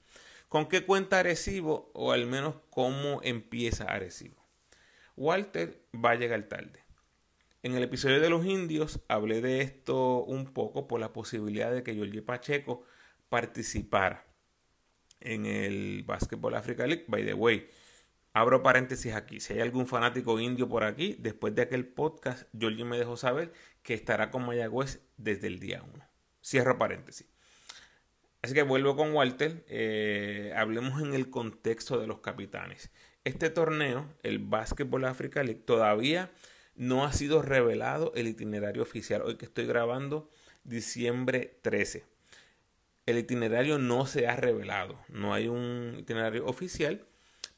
¿Con 0.50 0.68
qué 0.68 0.84
cuenta 0.84 1.20
Arecibo 1.20 1.90
o 1.94 2.12
al 2.12 2.26
menos 2.26 2.56
cómo 2.70 3.22
empieza 3.24 3.86
Arecibo? 3.86 4.46
Walter 5.16 5.80
va 5.96 6.12
a 6.12 6.16
llegar 6.16 6.44
tarde. 6.50 6.89
En 7.62 7.76
el 7.76 7.84
episodio 7.84 8.22
de 8.22 8.30
los 8.30 8.46
indios 8.46 9.02
hablé 9.10 9.42
de 9.42 9.60
esto 9.60 10.24
un 10.24 10.54
poco 10.54 10.88
por 10.88 11.02
la 11.02 11.12
posibilidad 11.12 11.74
de 11.74 11.84
que 11.84 11.98
Jorge 11.98 12.22
Pacheco 12.22 12.84
participara 13.28 14.26
en 15.20 15.46
el 15.46 16.04
Basketball 16.04 16.56
Africa 16.56 16.88
League. 16.88 17.04
By 17.10 17.26
the 17.26 17.34
way, 17.34 17.70
abro 18.32 18.64
paréntesis 18.64 19.14
aquí. 19.14 19.42
Si 19.42 19.52
hay 19.52 19.60
algún 19.60 19.88
fanático 19.88 20.40
indio 20.40 20.70
por 20.70 20.86
aquí, 20.86 21.18
después 21.20 21.54
de 21.54 21.64
aquel 21.64 21.86
podcast, 21.86 22.48
Jorge 22.58 22.86
me 22.86 22.98
dejó 22.98 23.18
saber 23.18 23.52
que 23.84 23.94
estará 23.94 24.32
con 24.32 24.46
Mayagüez 24.46 25.02
desde 25.18 25.48
el 25.48 25.60
día 25.60 25.84
1. 25.84 26.06
Cierro 26.42 26.78
paréntesis. 26.78 27.28
Así 28.42 28.54
que 28.54 28.64
vuelvo 28.64 28.96
con 28.96 29.14
Walter. 29.14 29.66
Eh, 29.68 30.54
hablemos 30.56 31.02
en 31.02 31.14
el 31.14 31.30
contexto 31.30 32.00
de 32.00 32.08
los 32.08 32.22
capitanes. 32.22 32.90
Este 33.26 33.50
torneo, 33.50 34.08
el 34.24 34.40
Basketball 34.40 35.04
Africa 35.04 35.44
League, 35.44 35.60
todavía 35.66 36.32
no 36.80 37.04
ha 37.04 37.12
sido 37.12 37.42
revelado 37.42 38.14
el 38.16 38.30
itinerario 38.30 38.82
oficial. 38.82 39.22
Hoy 39.24 39.36
que 39.36 39.44
estoy 39.44 39.66
grabando, 39.66 40.30
diciembre 40.64 41.60
13. 41.62 42.06
El 43.06 43.18
itinerario 43.18 43.78
no 43.78 44.06
se 44.06 44.28
ha 44.28 44.38
revelado. 44.38 44.98
No 45.10 45.34
hay 45.34 45.50
un 45.50 45.98
itinerario 46.00 46.46
oficial. 46.46 47.06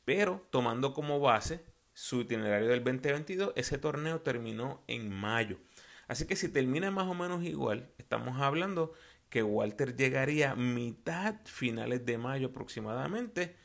Pero 0.06 0.44
tomando 0.50 0.96
como 0.96 1.20
base 1.20 1.63
su 1.94 2.22
itinerario 2.22 2.70
del 2.70 2.84
2022, 2.84 3.54
ese 3.56 3.78
torneo 3.78 4.22
terminó 4.22 4.84
en 4.88 5.13
mayo. 5.13 5.60
Así 6.08 6.25
que 6.25 6.36
si 6.36 6.50
termina 6.50 6.90
más 6.90 7.08
o 7.08 7.13
menos 7.13 7.44
igual, 7.44 7.92
estamos 8.00 8.42
hablando 8.42 8.92
que 9.30 9.44
Walter 9.44 9.96
llegaría 9.96 10.56
mitad 10.56 11.36
finales 11.46 12.08
de 12.08 12.18
mayo 12.18 12.48
aproximadamente. 12.48 13.56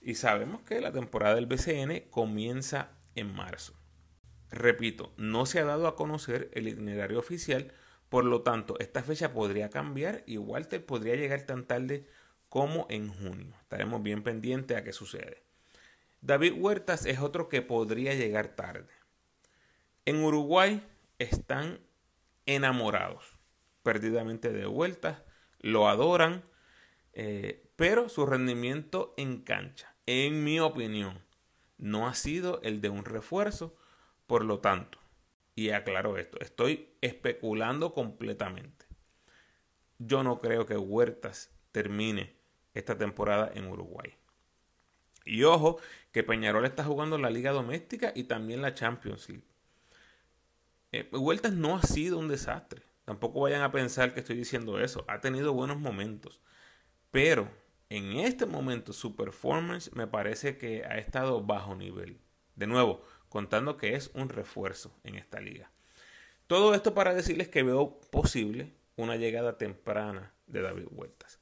Y 0.00 0.14
sabemos 0.14 0.62
que 0.62 0.80
la 0.80 0.92
temporada 0.92 1.34
del 1.34 1.46
BCN 1.46 2.10
comienza 2.10 2.92
en 3.16 3.34
marzo. 3.34 3.79
Repito, 4.50 5.12
no 5.16 5.46
se 5.46 5.60
ha 5.60 5.64
dado 5.64 5.86
a 5.86 5.96
conocer 5.96 6.50
el 6.54 6.68
itinerario 6.68 7.18
oficial, 7.18 7.72
por 8.08 8.24
lo 8.24 8.42
tanto, 8.42 8.78
esta 8.80 9.02
fecha 9.02 9.32
podría 9.32 9.70
cambiar 9.70 10.24
y 10.26 10.36
Walter 10.38 10.84
podría 10.84 11.14
llegar 11.14 11.42
tan 11.42 11.64
tarde 11.64 12.06
como 12.48 12.86
en 12.90 13.08
junio. 13.08 13.54
Estaremos 13.60 14.02
bien 14.02 14.24
pendientes 14.24 14.76
a 14.76 14.82
qué 14.82 14.92
sucede. 14.92 15.42
David 16.20 16.54
Huertas 16.56 17.06
es 17.06 17.20
otro 17.20 17.48
que 17.48 17.62
podría 17.62 18.14
llegar 18.14 18.48
tarde. 18.48 18.92
En 20.04 20.22
Uruguay 20.22 20.82
están 21.18 21.78
enamorados 22.46 23.38
perdidamente 23.82 24.50
de 24.50 24.66
Huertas, 24.66 25.18
lo 25.60 25.88
adoran, 25.88 26.44
eh, 27.12 27.70
pero 27.76 28.08
su 28.08 28.26
rendimiento 28.26 29.14
en 29.16 29.42
cancha, 29.42 29.94
en 30.06 30.44
mi 30.44 30.60
opinión, 30.60 31.22
no 31.78 32.08
ha 32.08 32.14
sido 32.14 32.60
el 32.62 32.80
de 32.80 32.90
un 32.90 33.04
refuerzo, 33.04 33.76
por 34.30 34.44
lo 34.44 34.60
tanto, 34.60 34.96
y 35.56 35.70
aclaro 35.70 36.16
esto, 36.16 36.38
estoy 36.38 36.90
especulando 37.00 37.92
completamente. 37.92 38.86
Yo 39.98 40.22
no 40.22 40.38
creo 40.38 40.66
que 40.66 40.76
Huertas 40.76 41.50
termine 41.72 42.36
esta 42.72 42.96
temporada 42.96 43.50
en 43.52 43.66
Uruguay. 43.66 44.14
Y 45.24 45.42
ojo, 45.42 45.80
que 46.12 46.22
Peñarol 46.22 46.64
está 46.64 46.84
jugando 46.84 47.18
la 47.18 47.28
Liga 47.28 47.50
Doméstica 47.50 48.12
y 48.14 48.22
también 48.22 48.62
la 48.62 48.72
Champions 48.72 49.28
League. 49.28 49.48
Eh, 50.92 51.08
Huertas 51.10 51.54
no 51.54 51.76
ha 51.76 51.82
sido 51.82 52.16
un 52.16 52.28
desastre. 52.28 52.82
Tampoco 53.04 53.40
vayan 53.40 53.62
a 53.62 53.72
pensar 53.72 54.14
que 54.14 54.20
estoy 54.20 54.36
diciendo 54.36 54.78
eso. 54.78 55.04
Ha 55.08 55.20
tenido 55.20 55.54
buenos 55.54 55.80
momentos. 55.80 56.40
Pero 57.10 57.50
en 57.88 58.12
este 58.20 58.46
momento 58.46 58.92
su 58.92 59.16
performance 59.16 59.92
me 59.92 60.06
parece 60.06 60.56
que 60.56 60.84
ha 60.84 60.98
estado 60.98 61.42
bajo 61.42 61.74
nivel. 61.74 62.20
De 62.54 62.68
nuevo, 62.68 63.02
contando 63.30 63.78
que 63.78 63.94
es 63.94 64.10
un 64.12 64.28
refuerzo 64.28 64.92
en 65.04 65.14
esta 65.14 65.40
liga. 65.40 65.70
Todo 66.46 66.74
esto 66.74 66.92
para 66.92 67.14
decirles 67.14 67.48
que 67.48 67.62
veo 67.62 67.98
posible 68.10 68.74
una 68.96 69.16
llegada 69.16 69.56
temprana 69.56 70.34
de 70.46 70.60
David 70.60 70.88
Huertas. 70.90 71.38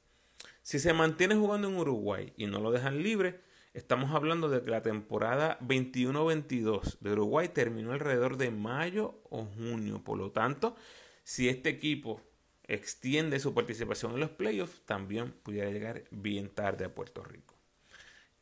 Si 0.61 0.79
se 0.79 0.93
mantiene 0.93 1.35
jugando 1.35 1.67
en 1.67 1.75
Uruguay 1.75 2.31
y 2.37 2.45
no 2.45 2.59
lo 2.59 2.71
dejan 2.71 3.01
libre, 3.01 3.41
estamos 3.73 4.11
hablando 4.11 4.49
de 4.49 4.61
que 4.61 4.69
la 4.69 4.83
temporada 4.83 5.57
21-22 5.61 6.99
de 6.99 7.11
Uruguay 7.11 7.49
terminó 7.49 7.91
alrededor 7.91 8.37
de 8.37 8.51
mayo 8.51 9.19
o 9.29 9.45
junio. 9.45 10.03
Por 10.03 10.19
lo 10.19 10.31
tanto, 10.31 10.75
si 11.23 11.49
este 11.49 11.69
equipo 11.69 12.21
extiende 12.67 13.39
su 13.39 13.55
participación 13.55 14.13
en 14.13 14.19
los 14.19 14.29
playoffs, 14.29 14.81
también 14.85 15.31
pudiera 15.31 15.71
llegar 15.71 16.03
bien 16.11 16.49
tarde 16.49 16.85
a 16.85 16.93
Puerto 16.93 17.23
Rico. 17.23 17.55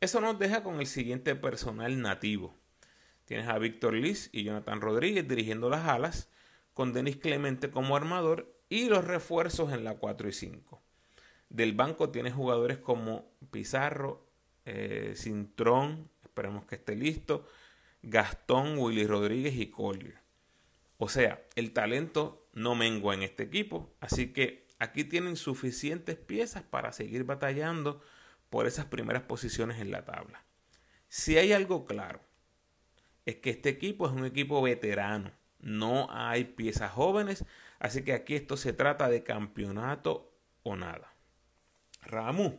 Eso 0.00 0.20
nos 0.20 0.38
deja 0.38 0.62
con 0.62 0.80
el 0.80 0.86
siguiente 0.86 1.34
personal 1.34 2.00
nativo. 2.00 2.54
Tienes 3.28 3.48
a 3.48 3.58
Víctor 3.58 3.92
Liz 3.92 4.30
y 4.32 4.42
Jonathan 4.42 4.80
Rodríguez 4.80 5.28
dirigiendo 5.28 5.68
las 5.68 5.86
alas, 5.86 6.30
con 6.72 6.94
Denis 6.94 7.18
Clemente 7.18 7.70
como 7.70 7.94
armador 7.94 8.50
y 8.70 8.88
los 8.88 9.04
refuerzos 9.04 9.70
en 9.74 9.84
la 9.84 9.98
4 9.98 10.30
y 10.30 10.32
5. 10.32 10.80
Del 11.50 11.74
banco 11.74 12.08
tienes 12.08 12.32
jugadores 12.32 12.78
como 12.78 13.30
Pizarro, 13.50 14.26
eh, 14.64 15.12
Cintrón, 15.14 16.08
esperemos 16.22 16.64
que 16.64 16.76
esté 16.76 16.96
listo, 16.96 17.46
Gastón, 18.00 18.78
Willy 18.78 19.06
Rodríguez 19.06 19.56
y 19.56 19.66
Collier. 19.66 20.20
O 20.96 21.10
sea, 21.10 21.44
el 21.54 21.74
talento 21.74 22.48
no 22.54 22.74
mengua 22.76 23.12
en 23.12 23.24
este 23.24 23.42
equipo, 23.42 23.94
así 24.00 24.32
que 24.32 24.66
aquí 24.78 25.04
tienen 25.04 25.36
suficientes 25.36 26.16
piezas 26.16 26.62
para 26.62 26.92
seguir 26.92 27.24
batallando 27.24 28.00
por 28.48 28.66
esas 28.66 28.86
primeras 28.86 29.24
posiciones 29.24 29.80
en 29.80 29.90
la 29.90 30.06
tabla. 30.06 30.46
Si 31.08 31.36
hay 31.36 31.52
algo 31.52 31.84
claro, 31.84 32.22
es 33.28 33.36
que 33.36 33.50
este 33.50 33.68
equipo 33.68 34.06
es 34.06 34.12
un 34.12 34.24
equipo 34.24 34.62
veterano, 34.62 35.30
no 35.60 36.06
hay 36.10 36.44
piezas 36.44 36.92
jóvenes, 36.92 37.44
así 37.78 38.02
que 38.02 38.14
aquí 38.14 38.34
esto 38.34 38.56
se 38.56 38.72
trata 38.72 39.10
de 39.10 39.22
campeonato 39.22 40.32
o 40.62 40.76
nada. 40.76 41.12
Ramu, 42.00 42.58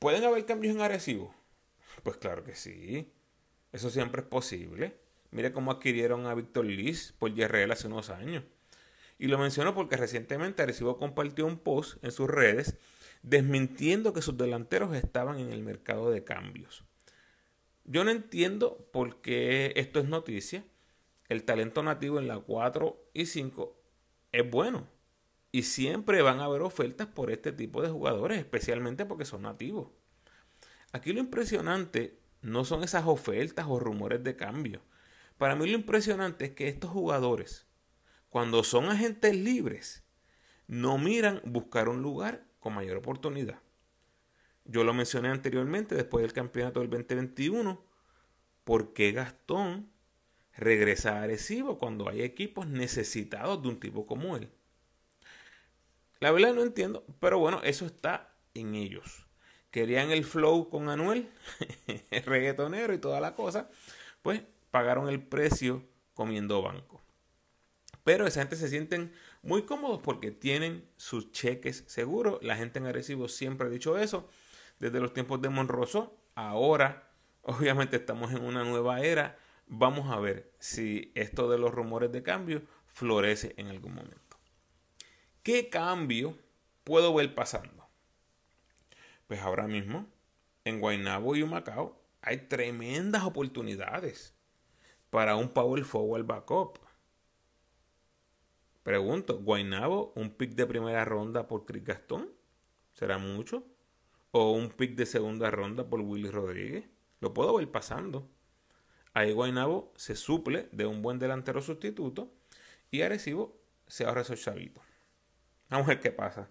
¿pueden 0.00 0.24
haber 0.24 0.46
cambios 0.46 0.74
en 0.74 0.82
Arecibo? 0.82 1.32
Pues 2.02 2.16
claro 2.16 2.42
que 2.42 2.56
sí, 2.56 3.12
eso 3.70 3.88
siempre 3.88 4.22
es 4.22 4.26
posible. 4.26 4.96
Mire 5.30 5.52
cómo 5.52 5.70
adquirieron 5.70 6.26
a 6.26 6.34
Víctor 6.34 6.64
Liz 6.64 7.14
por 7.16 7.32
YRL 7.32 7.70
hace 7.70 7.86
unos 7.86 8.10
años. 8.10 8.42
Y 9.16 9.28
lo 9.28 9.38
menciono 9.38 9.76
porque 9.76 9.96
recientemente 9.96 10.62
Arecibo 10.62 10.98
compartió 10.98 11.46
un 11.46 11.58
post 11.60 12.02
en 12.02 12.10
sus 12.10 12.28
redes 12.28 12.76
desmintiendo 13.22 14.12
que 14.12 14.22
sus 14.22 14.36
delanteros 14.36 14.92
estaban 14.96 15.38
en 15.38 15.52
el 15.52 15.62
mercado 15.62 16.10
de 16.10 16.24
cambios. 16.24 16.84
Yo 17.84 18.04
no 18.04 18.10
entiendo 18.10 18.88
por 18.92 19.20
qué 19.20 19.72
esto 19.76 20.00
es 20.00 20.06
noticia. 20.06 20.64
El 21.28 21.44
talento 21.44 21.82
nativo 21.82 22.18
en 22.18 22.28
la 22.28 22.38
4 22.38 23.10
y 23.14 23.26
5 23.26 23.76
es 24.32 24.50
bueno. 24.50 24.88
Y 25.50 25.64
siempre 25.64 26.22
van 26.22 26.40
a 26.40 26.44
haber 26.44 26.62
ofertas 26.62 27.06
por 27.08 27.30
este 27.30 27.52
tipo 27.52 27.82
de 27.82 27.90
jugadores, 27.90 28.38
especialmente 28.38 29.04
porque 29.04 29.24
son 29.24 29.42
nativos. 29.42 29.88
Aquí 30.92 31.12
lo 31.12 31.20
impresionante 31.20 32.18
no 32.40 32.64
son 32.64 32.84
esas 32.84 33.06
ofertas 33.06 33.66
o 33.68 33.78
rumores 33.78 34.22
de 34.22 34.36
cambio. 34.36 34.82
Para 35.38 35.56
mí 35.56 35.68
lo 35.68 35.76
impresionante 35.76 36.46
es 36.46 36.50
que 36.52 36.68
estos 36.68 36.90
jugadores, 36.90 37.66
cuando 38.28 38.64
son 38.64 38.86
agentes 38.86 39.36
libres, 39.36 40.04
no 40.66 40.98
miran 40.98 41.40
buscar 41.44 41.88
un 41.88 42.02
lugar 42.02 42.46
con 42.60 42.74
mayor 42.74 42.96
oportunidad. 42.96 43.60
Yo 44.72 44.84
lo 44.84 44.94
mencioné 44.94 45.28
anteriormente, 45.28 45.94
después 45.94 46.22
del 46.22 46.32
campeonato 46.32 46.80
del 46.80 46.88
2021, 46.88 47.84
¿por 48.64 48.94
qué 48.94 49.12
Gastón 49.12 49.90
regresa 50.56 51.18
a 51.18 51.24
Arecibo 51.24 51.76
cuando 51.76 52.08
hay 52.08 52.22
equipos 52.22 52.66
necesitados 52.66 53.60
de 53.60 53.68
un 53.68 53.78
tipo 53.78 54.06
como 54.06 54.34
él? 54.34 54.48
La 56.20 56.30
verdad 56.30 56.54
no 56.54 56.62
entiendo, 56.62 57.04
pero 57.20 57.38
bueno, 57.38 57.60
eso 57.64 57.84
está 57.84 58.32
en 58.54 58.74
ellos. 58.74 59.26
Querían 59.70 60.10
el 60.10 60.24
flow 60.24 60.70
con 60.70 60.88
Anuel, 60.88 61.28
el 62.10 62.22
reggaetonero 62.22 62.94
y 62.94 62.98
toda 62.98 63.20
la 63.20 63.34
cosa, 63.34 63.68
pues 64.22 64.40
pagaron 64.70 65.10
el 65.10 65.20
precio 65.20 65.84
comiendo 66.14 66.62
banco. 66.62 67.02
Pero 68.04 68.26
esa 68.26 68.40
gente 68.40 68.56
se 68.56 68.70
sienten 68.70 69.12
muy 69.42 69.64
cómodos 69.64 70.00
porque 70.02 70.30
tienen 70.30 70.88
sus 70.96 71.30
cheques 71.30 71.84
seguros. 71.88 72.42
La 72.42 72.56
gente 72.56 72.78
en 72.78 72.86
Arecibo 72.86 73.28
siempre 73.28 73.66
ha 73.66 73.70
dicho 73.70 73.98
eso 73.98 74.30
desde 74.82 74.98
los 74.98 75.12
tiempos 75.12 75.40
de 75.40 75.48
Monroso. 75.48 76.18
Ahora, 76.34 77.08
obviamente, 77.42 77.96
estamos 77.96 78.32
en 78.32 78.44
una 78.44 78.64
nueva 78.64 79.00
era. 79.00 79.38
Vamos 79.68 80.10
a 80.10 80.18
ver 80.18 80.52
si 80.58 81.12
esto 81.14 81.48
de 81.48 81.56
los 81.56 81.72
rumores 81.72 82.10
de 82.10 82.24
cambio 82.24 82.62
florece 82.88 83.54
en 83.56 83.68
algún 83.68 83.94
momento. 83.94 84.36
¿Qué 85.44 85.68
cambio 85.68 86.36
puedo 86.82 87.14
ver 87.14 87.32
pasando? 87.32 87.88
Pues 89.28 89.40
ahora 89.40 89.68
mismo, 89.68 90.08
en 90.64 90.80
Guaynabo 90.80 91.36
y 91.36 91.44
Humacao 91.44 92.02
hay 92.20 92.48
tremendas 92.48 93.22
oportunidades 93.22 94.34
para 95.10 95.36
un 95.36 95.50
power 95.50 95.84
forward 95.84 96.26
backup. 96.26 96.80
Pregunto, 98.82 99.38
¿Guaynabo 99.38 100.12
un 100.16 100.30
pick 100.30 100.56
de 100.56 100.66
primera 100.66 101.04
ronda 101.04 101.46
por 101.46 101.66
Chris 101.66 101.84
Gastón? 101.84 102.32
¿Será 102.94 103.18
mucho? 103.18 103.64
O 104.32 104.50
un 104.50 104.70
pick 104.70 104.96
de 104.96 105.06
segunda 105.06 105.50
ronda 105.50 105.88
por 105.88 106.00
Willy 106.00 106.30
Rodríguez. 106.30 106.84
Lo 107.20 107.32
puedo 107.32 107.54
ver 107.54 107.70
pasando. 107.70 108.28
Ahí 109.14 109.32
Guaynabo 109.32 109.92
se 109.96 110.16
suple 110.16 110.68
de 110.72 110.86
un 110.86 111.02
buen 111.02 111.18
delantero 111.18 111.62
sustituto 111.62 112.32
y 112.90 113.02
Arecibo 113.02 113.60
se 113.86 114.04
ahorra 114.04 114.22
esos 114.22 114.42
chavitos. 114.42 114.82
Vamos 115.68 115.86
a 115.86 115.90
ver 115.90 116.00
qué 116.00 116.10
pasa. 116.10 116.48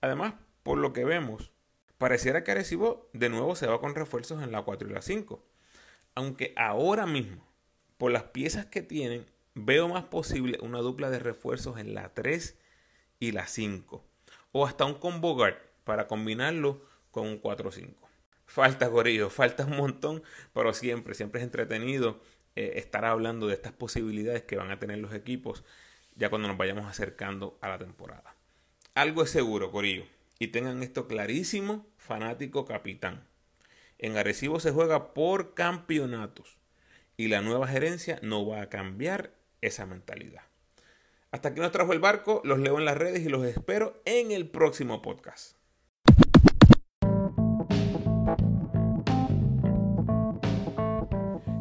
Además, 0.00 0.34
por 0.62 0.78
lo 0.78 0.92
que 0.92 1.04
vemos, 1.04 1.52
pareciera 1.98 2.42
que 2.42 2.52
Arecibo 2.52 3.08
de 3.12 3.28
nuevo 3.28 3.54
se 3.54 3.66
va 3.66 3.80
con 3.80 3.94
refuerzos 3.94 4.42
en 4.42 4.50
la 4.50 4.62
4 4.62 4.88
y 4.88 4.92
la 4.92 5.02
5. 5.02 5.44
Aunque 6.14 6.54
ahora 6.56 7.06
mismo, 7.06 7.46
por 7.98 8.12
las 8.12 8.24
piezas 8.24 8.66
que 8.66 8.82
tienen, 8.82 9.26
veo 9.54 9.88
más 9.88 10.04
posible 10.04 10.58
una 10.62 10.78
dupla 10.78 11.10
de 11.10 11.18
refuerzos 11.18 11.78
en 11.78 11.94
la 11.94 12.14
3 12.14 12.58
y 13.18 13.32
la 13.32 13.46
5. 13.46 14.02
O 14.52 14.66
hasta 14.66 14.86
un 14.86 14.94
combo 14.94 15.34
guard 15.34 15.56
para 15.84 16.08
combinarlo 16.08 16.89
con 17.10 17.26
un 17.26 17.40
4-5. 17.40 17.94
Falta, 18.46 18.88
Gorillo, 18.88 19.30
falta 19.30 19.64
un 19.64 19.76
montón, 19.76 20.22
pero 20.52 20.72
siempre, 20.74 21.14
siempre 21.14 21.40
es 21.40 21.44
entretenido 21.44 22.20
eh, 22.56 22.72
estar 22.76 23.04
hablando 23.04 23.46
de 23.46 23.54
estas 23.54 23.72
posibilidades 23.72 24.42
que 24.42 24.56
van 24.56 24.70
a 24.70 24.78
tener 24.78 24.98
los 24.98 25.14
equipos 25.14 25.64
ya 26.16 26.30
cuando 26.30 26.48
nos 26.48 26.56
vayamos 26.56 26.86
acercando 26.86 27.58
a 27.60 27.68
la 27.68 27.78
temporada. 27.78 28.34
Algo 28.94 29.22
es 29.22 29.30
seguro, 29.30 29.70
Corillo, 29.70 30.04
y 30.38 30.48
tengan 30.48 30.82
esto 30.82 31.06
clarísimo, 31.06 31.86
fanático 31.96 32.64
capitán. 32.64 33.24
En 33.98 34.16
Arecibo 34.16 34.58
se 34.58 34.72
juega 34.72 35.14
por 35.14 35.54
campeonatos 35.54 36.58
y 37.16 37.28
la 37.28 37.42
nueva 37.42 37.68
gerencia 37.68 38.18
no 38.22 38.46
va 38.46 38.62
a 38.62 38.68
cambiar 38.68 39.32
esa 39.60 39.86
mentalidad. 39.86 40.42
Hasta 41.30 41.50
aquí 41.50 41.60
nos 41.60 41.70
trajo 41.70 41.92
el 41.92 42.00
barco, 42.00 42.40
los 42.44 42.58
leo 42.58 42.78
en 42.78 42.84
las 42.84 42.98
redes 42.98 43.20
y 43.20 43.28
los 43.28 43.44
espero 43.44 44.02
en 44.04 44.32
el 44.32 44.48
próximo 44.48 45.02
podcast. 45.02 45.59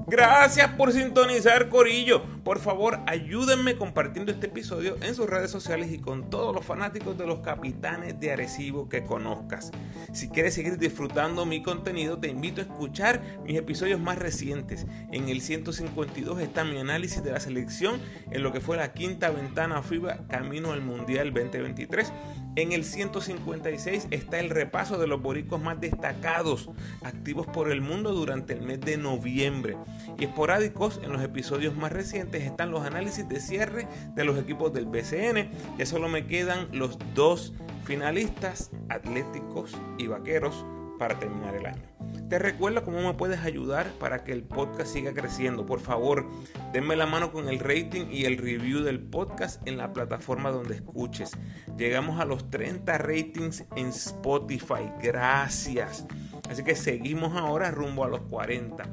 Gracias 0.09 0.71
por 0.71 0.91
sintonizar 0.91 1.69
Corillo. 1.69 2.23
Por 2.43 2.57
favor, 2.57 2.99
ayúdenme 3.05 3.75
compartiendo 3.75 4.31
este 4.31 4.47
episodio 4.47 4.97
en 5.03 5.13
sus 5.13 5.29
redes 5.29 5.51
sociales 5.51 5.91
y 5.91 5.99
con 5.99 6.31
todos 6.31 6.55
los 6.55 6.65
fanáticos 6.65 7.15
de 7.15 7.27
los 7.27 7.41
capitanes 7.41 8.19
de 8.19 8.31
Arecibo 8.31 8.89
que 8.89 9.03
conozcas. 9.03 9.69
Si 10.11 10.29
quieres 10.29 10.55
seguir 10.55 10.79
disfrutando 10.79 11.45
mi 11.45 11.61
contenido, 11.61 12.17
te 12.17 12.27
invito 12.27 12.59
a 12.59 12.63
escuchar 12.63 13.21
mis 13.43 13.55
episodios 13.55 13.99
más 13.99 14.17
recientes. 14.17 14.87
En 15.11 15.29
el 15.29 15.41
152 15.41 16.39
está 16.39 16.63
mi 16.63 16.79
análisis 16.79 17.23
de 17.23 17.31
la 17.31 17.39
selección 17.39 18.01
en 18.31 18.41
lo 18.41 18.51
que 18.51 18.61
fue 18.61 18.77
la 18.77 18.93
quinta 18.93 19.29
ventana 19.29 19.83
FIBA 19.83 20.25
camino 20.27 20.71
al 20.71 20.81
Mundial 20.81 21.31
2023. 21.31 22.11
En 22.55 22.71
el 22.71 22.83
156 22.83 24.07
está 24.09 24.39
el 24.39 24.49
repaso 24.49 24.97
de 24.97 25.05
los 25.05 25.21
boricos 25.21 25.61
más 25.61 25.79
destacados 25.79 26.67
activos 27.03 27.45
por 27.45 27.71
el 27.71 27.81
mundo 27.81 28.11
durante 28.11 28.53
el 28.53 28.61
mes 28.63 28.81
de 28.81 28.97
noviembre 28.97 29.77
y 30.17 30.25
esporádicos 30.25 30.99
en 31.03 31.11
los 31.11 31.21
episodios 31.21 31.75
más 31.75 31.91
recientes 31.91 32.43
están 32.43 32.71
los 32.71 32.85
análisis 32.85 33.27
de 33.27 33.39
cierre 33.39 33.87
de 34.15 34.23
los 34.23 34.37
equipos 34.37 34.73
del 34.73 34.85
BCN, 34.85 35.49
que 35.77 35.85
solo 35.85 36.09
me 36.09 36.27
quedan 36.27 36.67
los 36.71 36.97
dos 37.15 37.53
finalistas, 37.83 38.71
Atléticos 38.89 39.75
y 39.97 40.07
Vaqueros, 40.07 40.65
para 40.99 41.17
terminar 41.17 41.55
el 41.55 41.65
año. 41.65 41.81
Te 42.29 42.37
recuerdo 42.37 42.83
cómo 42.83 43.01
me 43.01 43.15
puedes 43.15 43.39
ayudar 43.39 43.91
para 43.93 44.23
que 44.23 44.33
el 44.33 44.43
podcast 44.43 44.93
siga 44.93 45.13
creciendo. 45.13 45.65
Por 45.65 45.79
favor, 45.79 46.27
denme 46.73 46.95
la 46.95 47.07
mano 47.07 47.31
con 47.31 47.49
el 47.49 47.57
rating 47.57 48.05
y 48.11 48.25
el 48.25 48.37
review 48.37 48.81
del 48.81 48.99
podcast 48.99 49.65
en 49.67 49.77
la 49.77 49.93
plataforma 49.93 50.51
donde 50.51 50.75
escuches. 50.75 51.31
Llegamos 51.77 52.19
a 52.19 52.25
los 52.25 52.51
30 52.51 52.99
ratings 52.99 53.65
en 53.75 53.87
Spotify. 53.87 54.91
Gracias. 55.01 56.05
Así 56.49 56.63
que 56.63 56.75
seguimos 56.75 57.35
ahora 57.35 57.71
rumbo 57.71 58.03
a 58.03 58.09
los 58.09 58.21
40. 58.21 58.83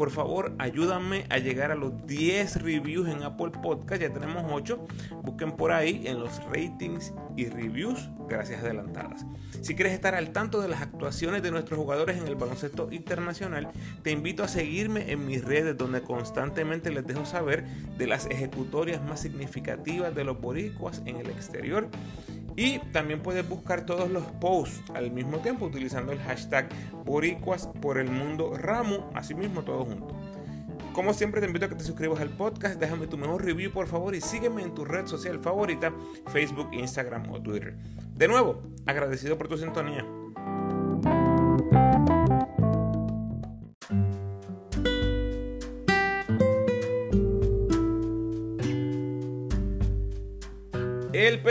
Por 0.00 0.10
favor, 0.10 0.54
ayúdame 0.56 1.26
a 1.28 1.36
llegar 1.36 1.70
a 1.70 1.74
los 1.74 2.06
10 2.06 2.62
reviews 2.62 3.06
en 3.06 3.22
Apple 3.22 3.50
Podcast. 3.62 4.00
Ya 4.00 4.10
tenemos 4.10 4.46
8. 4.50 4.86
Busquen 5.22 5.52
por 5.52 5.72
ahí 5.72 6.04
en 6.06 6.20
los 6.20 6.42
ratings 6.44 7.12
y 7.36 7.50
reviews. 7.50 8.08
Gracias 8.26 8.62
adelantadas. 8.62 9.26
Si 9.60 9.74
quieres 9.74 9.92
estar 9.92 10.14
al 10.14 10.32
tanto 10.32 10.62
de 10.62 10.68
las 10.68 10.80
actuaciones 10.80 11.42
de 11.42 11.50
nuestros 11.50 11.78
jugadores 11.78 12.16
en 12.16 12.26
el 12.26 12.34
baloncesto 12.34 12.88
internacional, 12.90 13.68
te 14.02 14.10
invito 14.10 14.42
a 14.42 14.48
seguirme 14.48 15.12
en 15.12 15.26
mis 15.26 15.44
redes 15.44 15.76
donde 15.76 16.00
constantemente 16.00 16.90
les 16.90 17.06
dejo 17.06 17.26
saber 17.26 17.66
de 17.98 18.06
las 18.06 18.24
ejecutorias 18.24 19.02
más 19.04 19.20
significativas 19.20 20.14
de 20.14 20.24
los 20.24 20.40
boricuas 20.40 21.02
en 21.04 21.16
el 21.16 21.28
exterior 21.28 21.90
y 22.56 22.78
también 22.92 23.22
puedes 23.22 23.48
buscar 23.48 23.86
todos 23.86 24.10
los 24.10 24.24
posts 24.40 24.82
al 24.94 25.10
mismo 25.10 25.38
tiempo 25.38 25.66
utilizando 25.66 26.12
el 26.12 26.18
hashtag 26.20 26.68
Boricuas 27.04 27.68
por 27.80 27.98
el 27.98 28.10
mundo 28.10 28.52
así 29.14 29.34
mismo 29.34 29.62
todo 29.62 29.84
junto. 29.84 30.08
Como 30.92 31.14
siempre 31.14 31.40
te 31.40 31.46
invito 31.46 31.66
a 31.66 31.68
que 31.68 31.76
te 31.76 31.84
suscribas 31.84 32.20
al 32.20 32.30
podcast, 32.30 32.80
déjame 32.80 33.06
tu 33.06 33.16
mejor 33.16 33.44
review 33.44 33.70
por 33.70 33.86
favor 33.86 34.14
y 34.14 34.20
sígueme 34.20 34.62
en 34.62 34.74
tu 34.74 34.84
red 34.84 35.06
social 35.06 35.38
favorita, 35.38 35.94
Facebook, 36.32 36.68
Instagram 36.72 37.30
o 37.30 37.40
Twitter. 37.40 37.76
De 38.14 38.26
nuevo, 38.26 38.60
agradecido 38.86 39.38
por 39.38 39.48
tu 39.48 39.56
sintonía. 39.56 40.04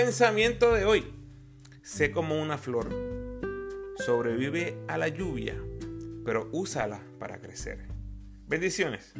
Pensamiento 0.09 0.73
de 0.73 0.85
hoy. 0.85 1.05
Sé 1.83 2.09
como 2.09 2.41
una 2.41 2.57
flor. 2.57 2.89
Sobrevive 4.03 4.75
a 4.87 4.97
la 4.97 5.07
lluvia, 5.07 5.55
pero 6.25 6.49
úsala 6.51 6.99
para 7.19 7.37
crecer. 7.37 7.85
Bendiciones. 8.47 9.13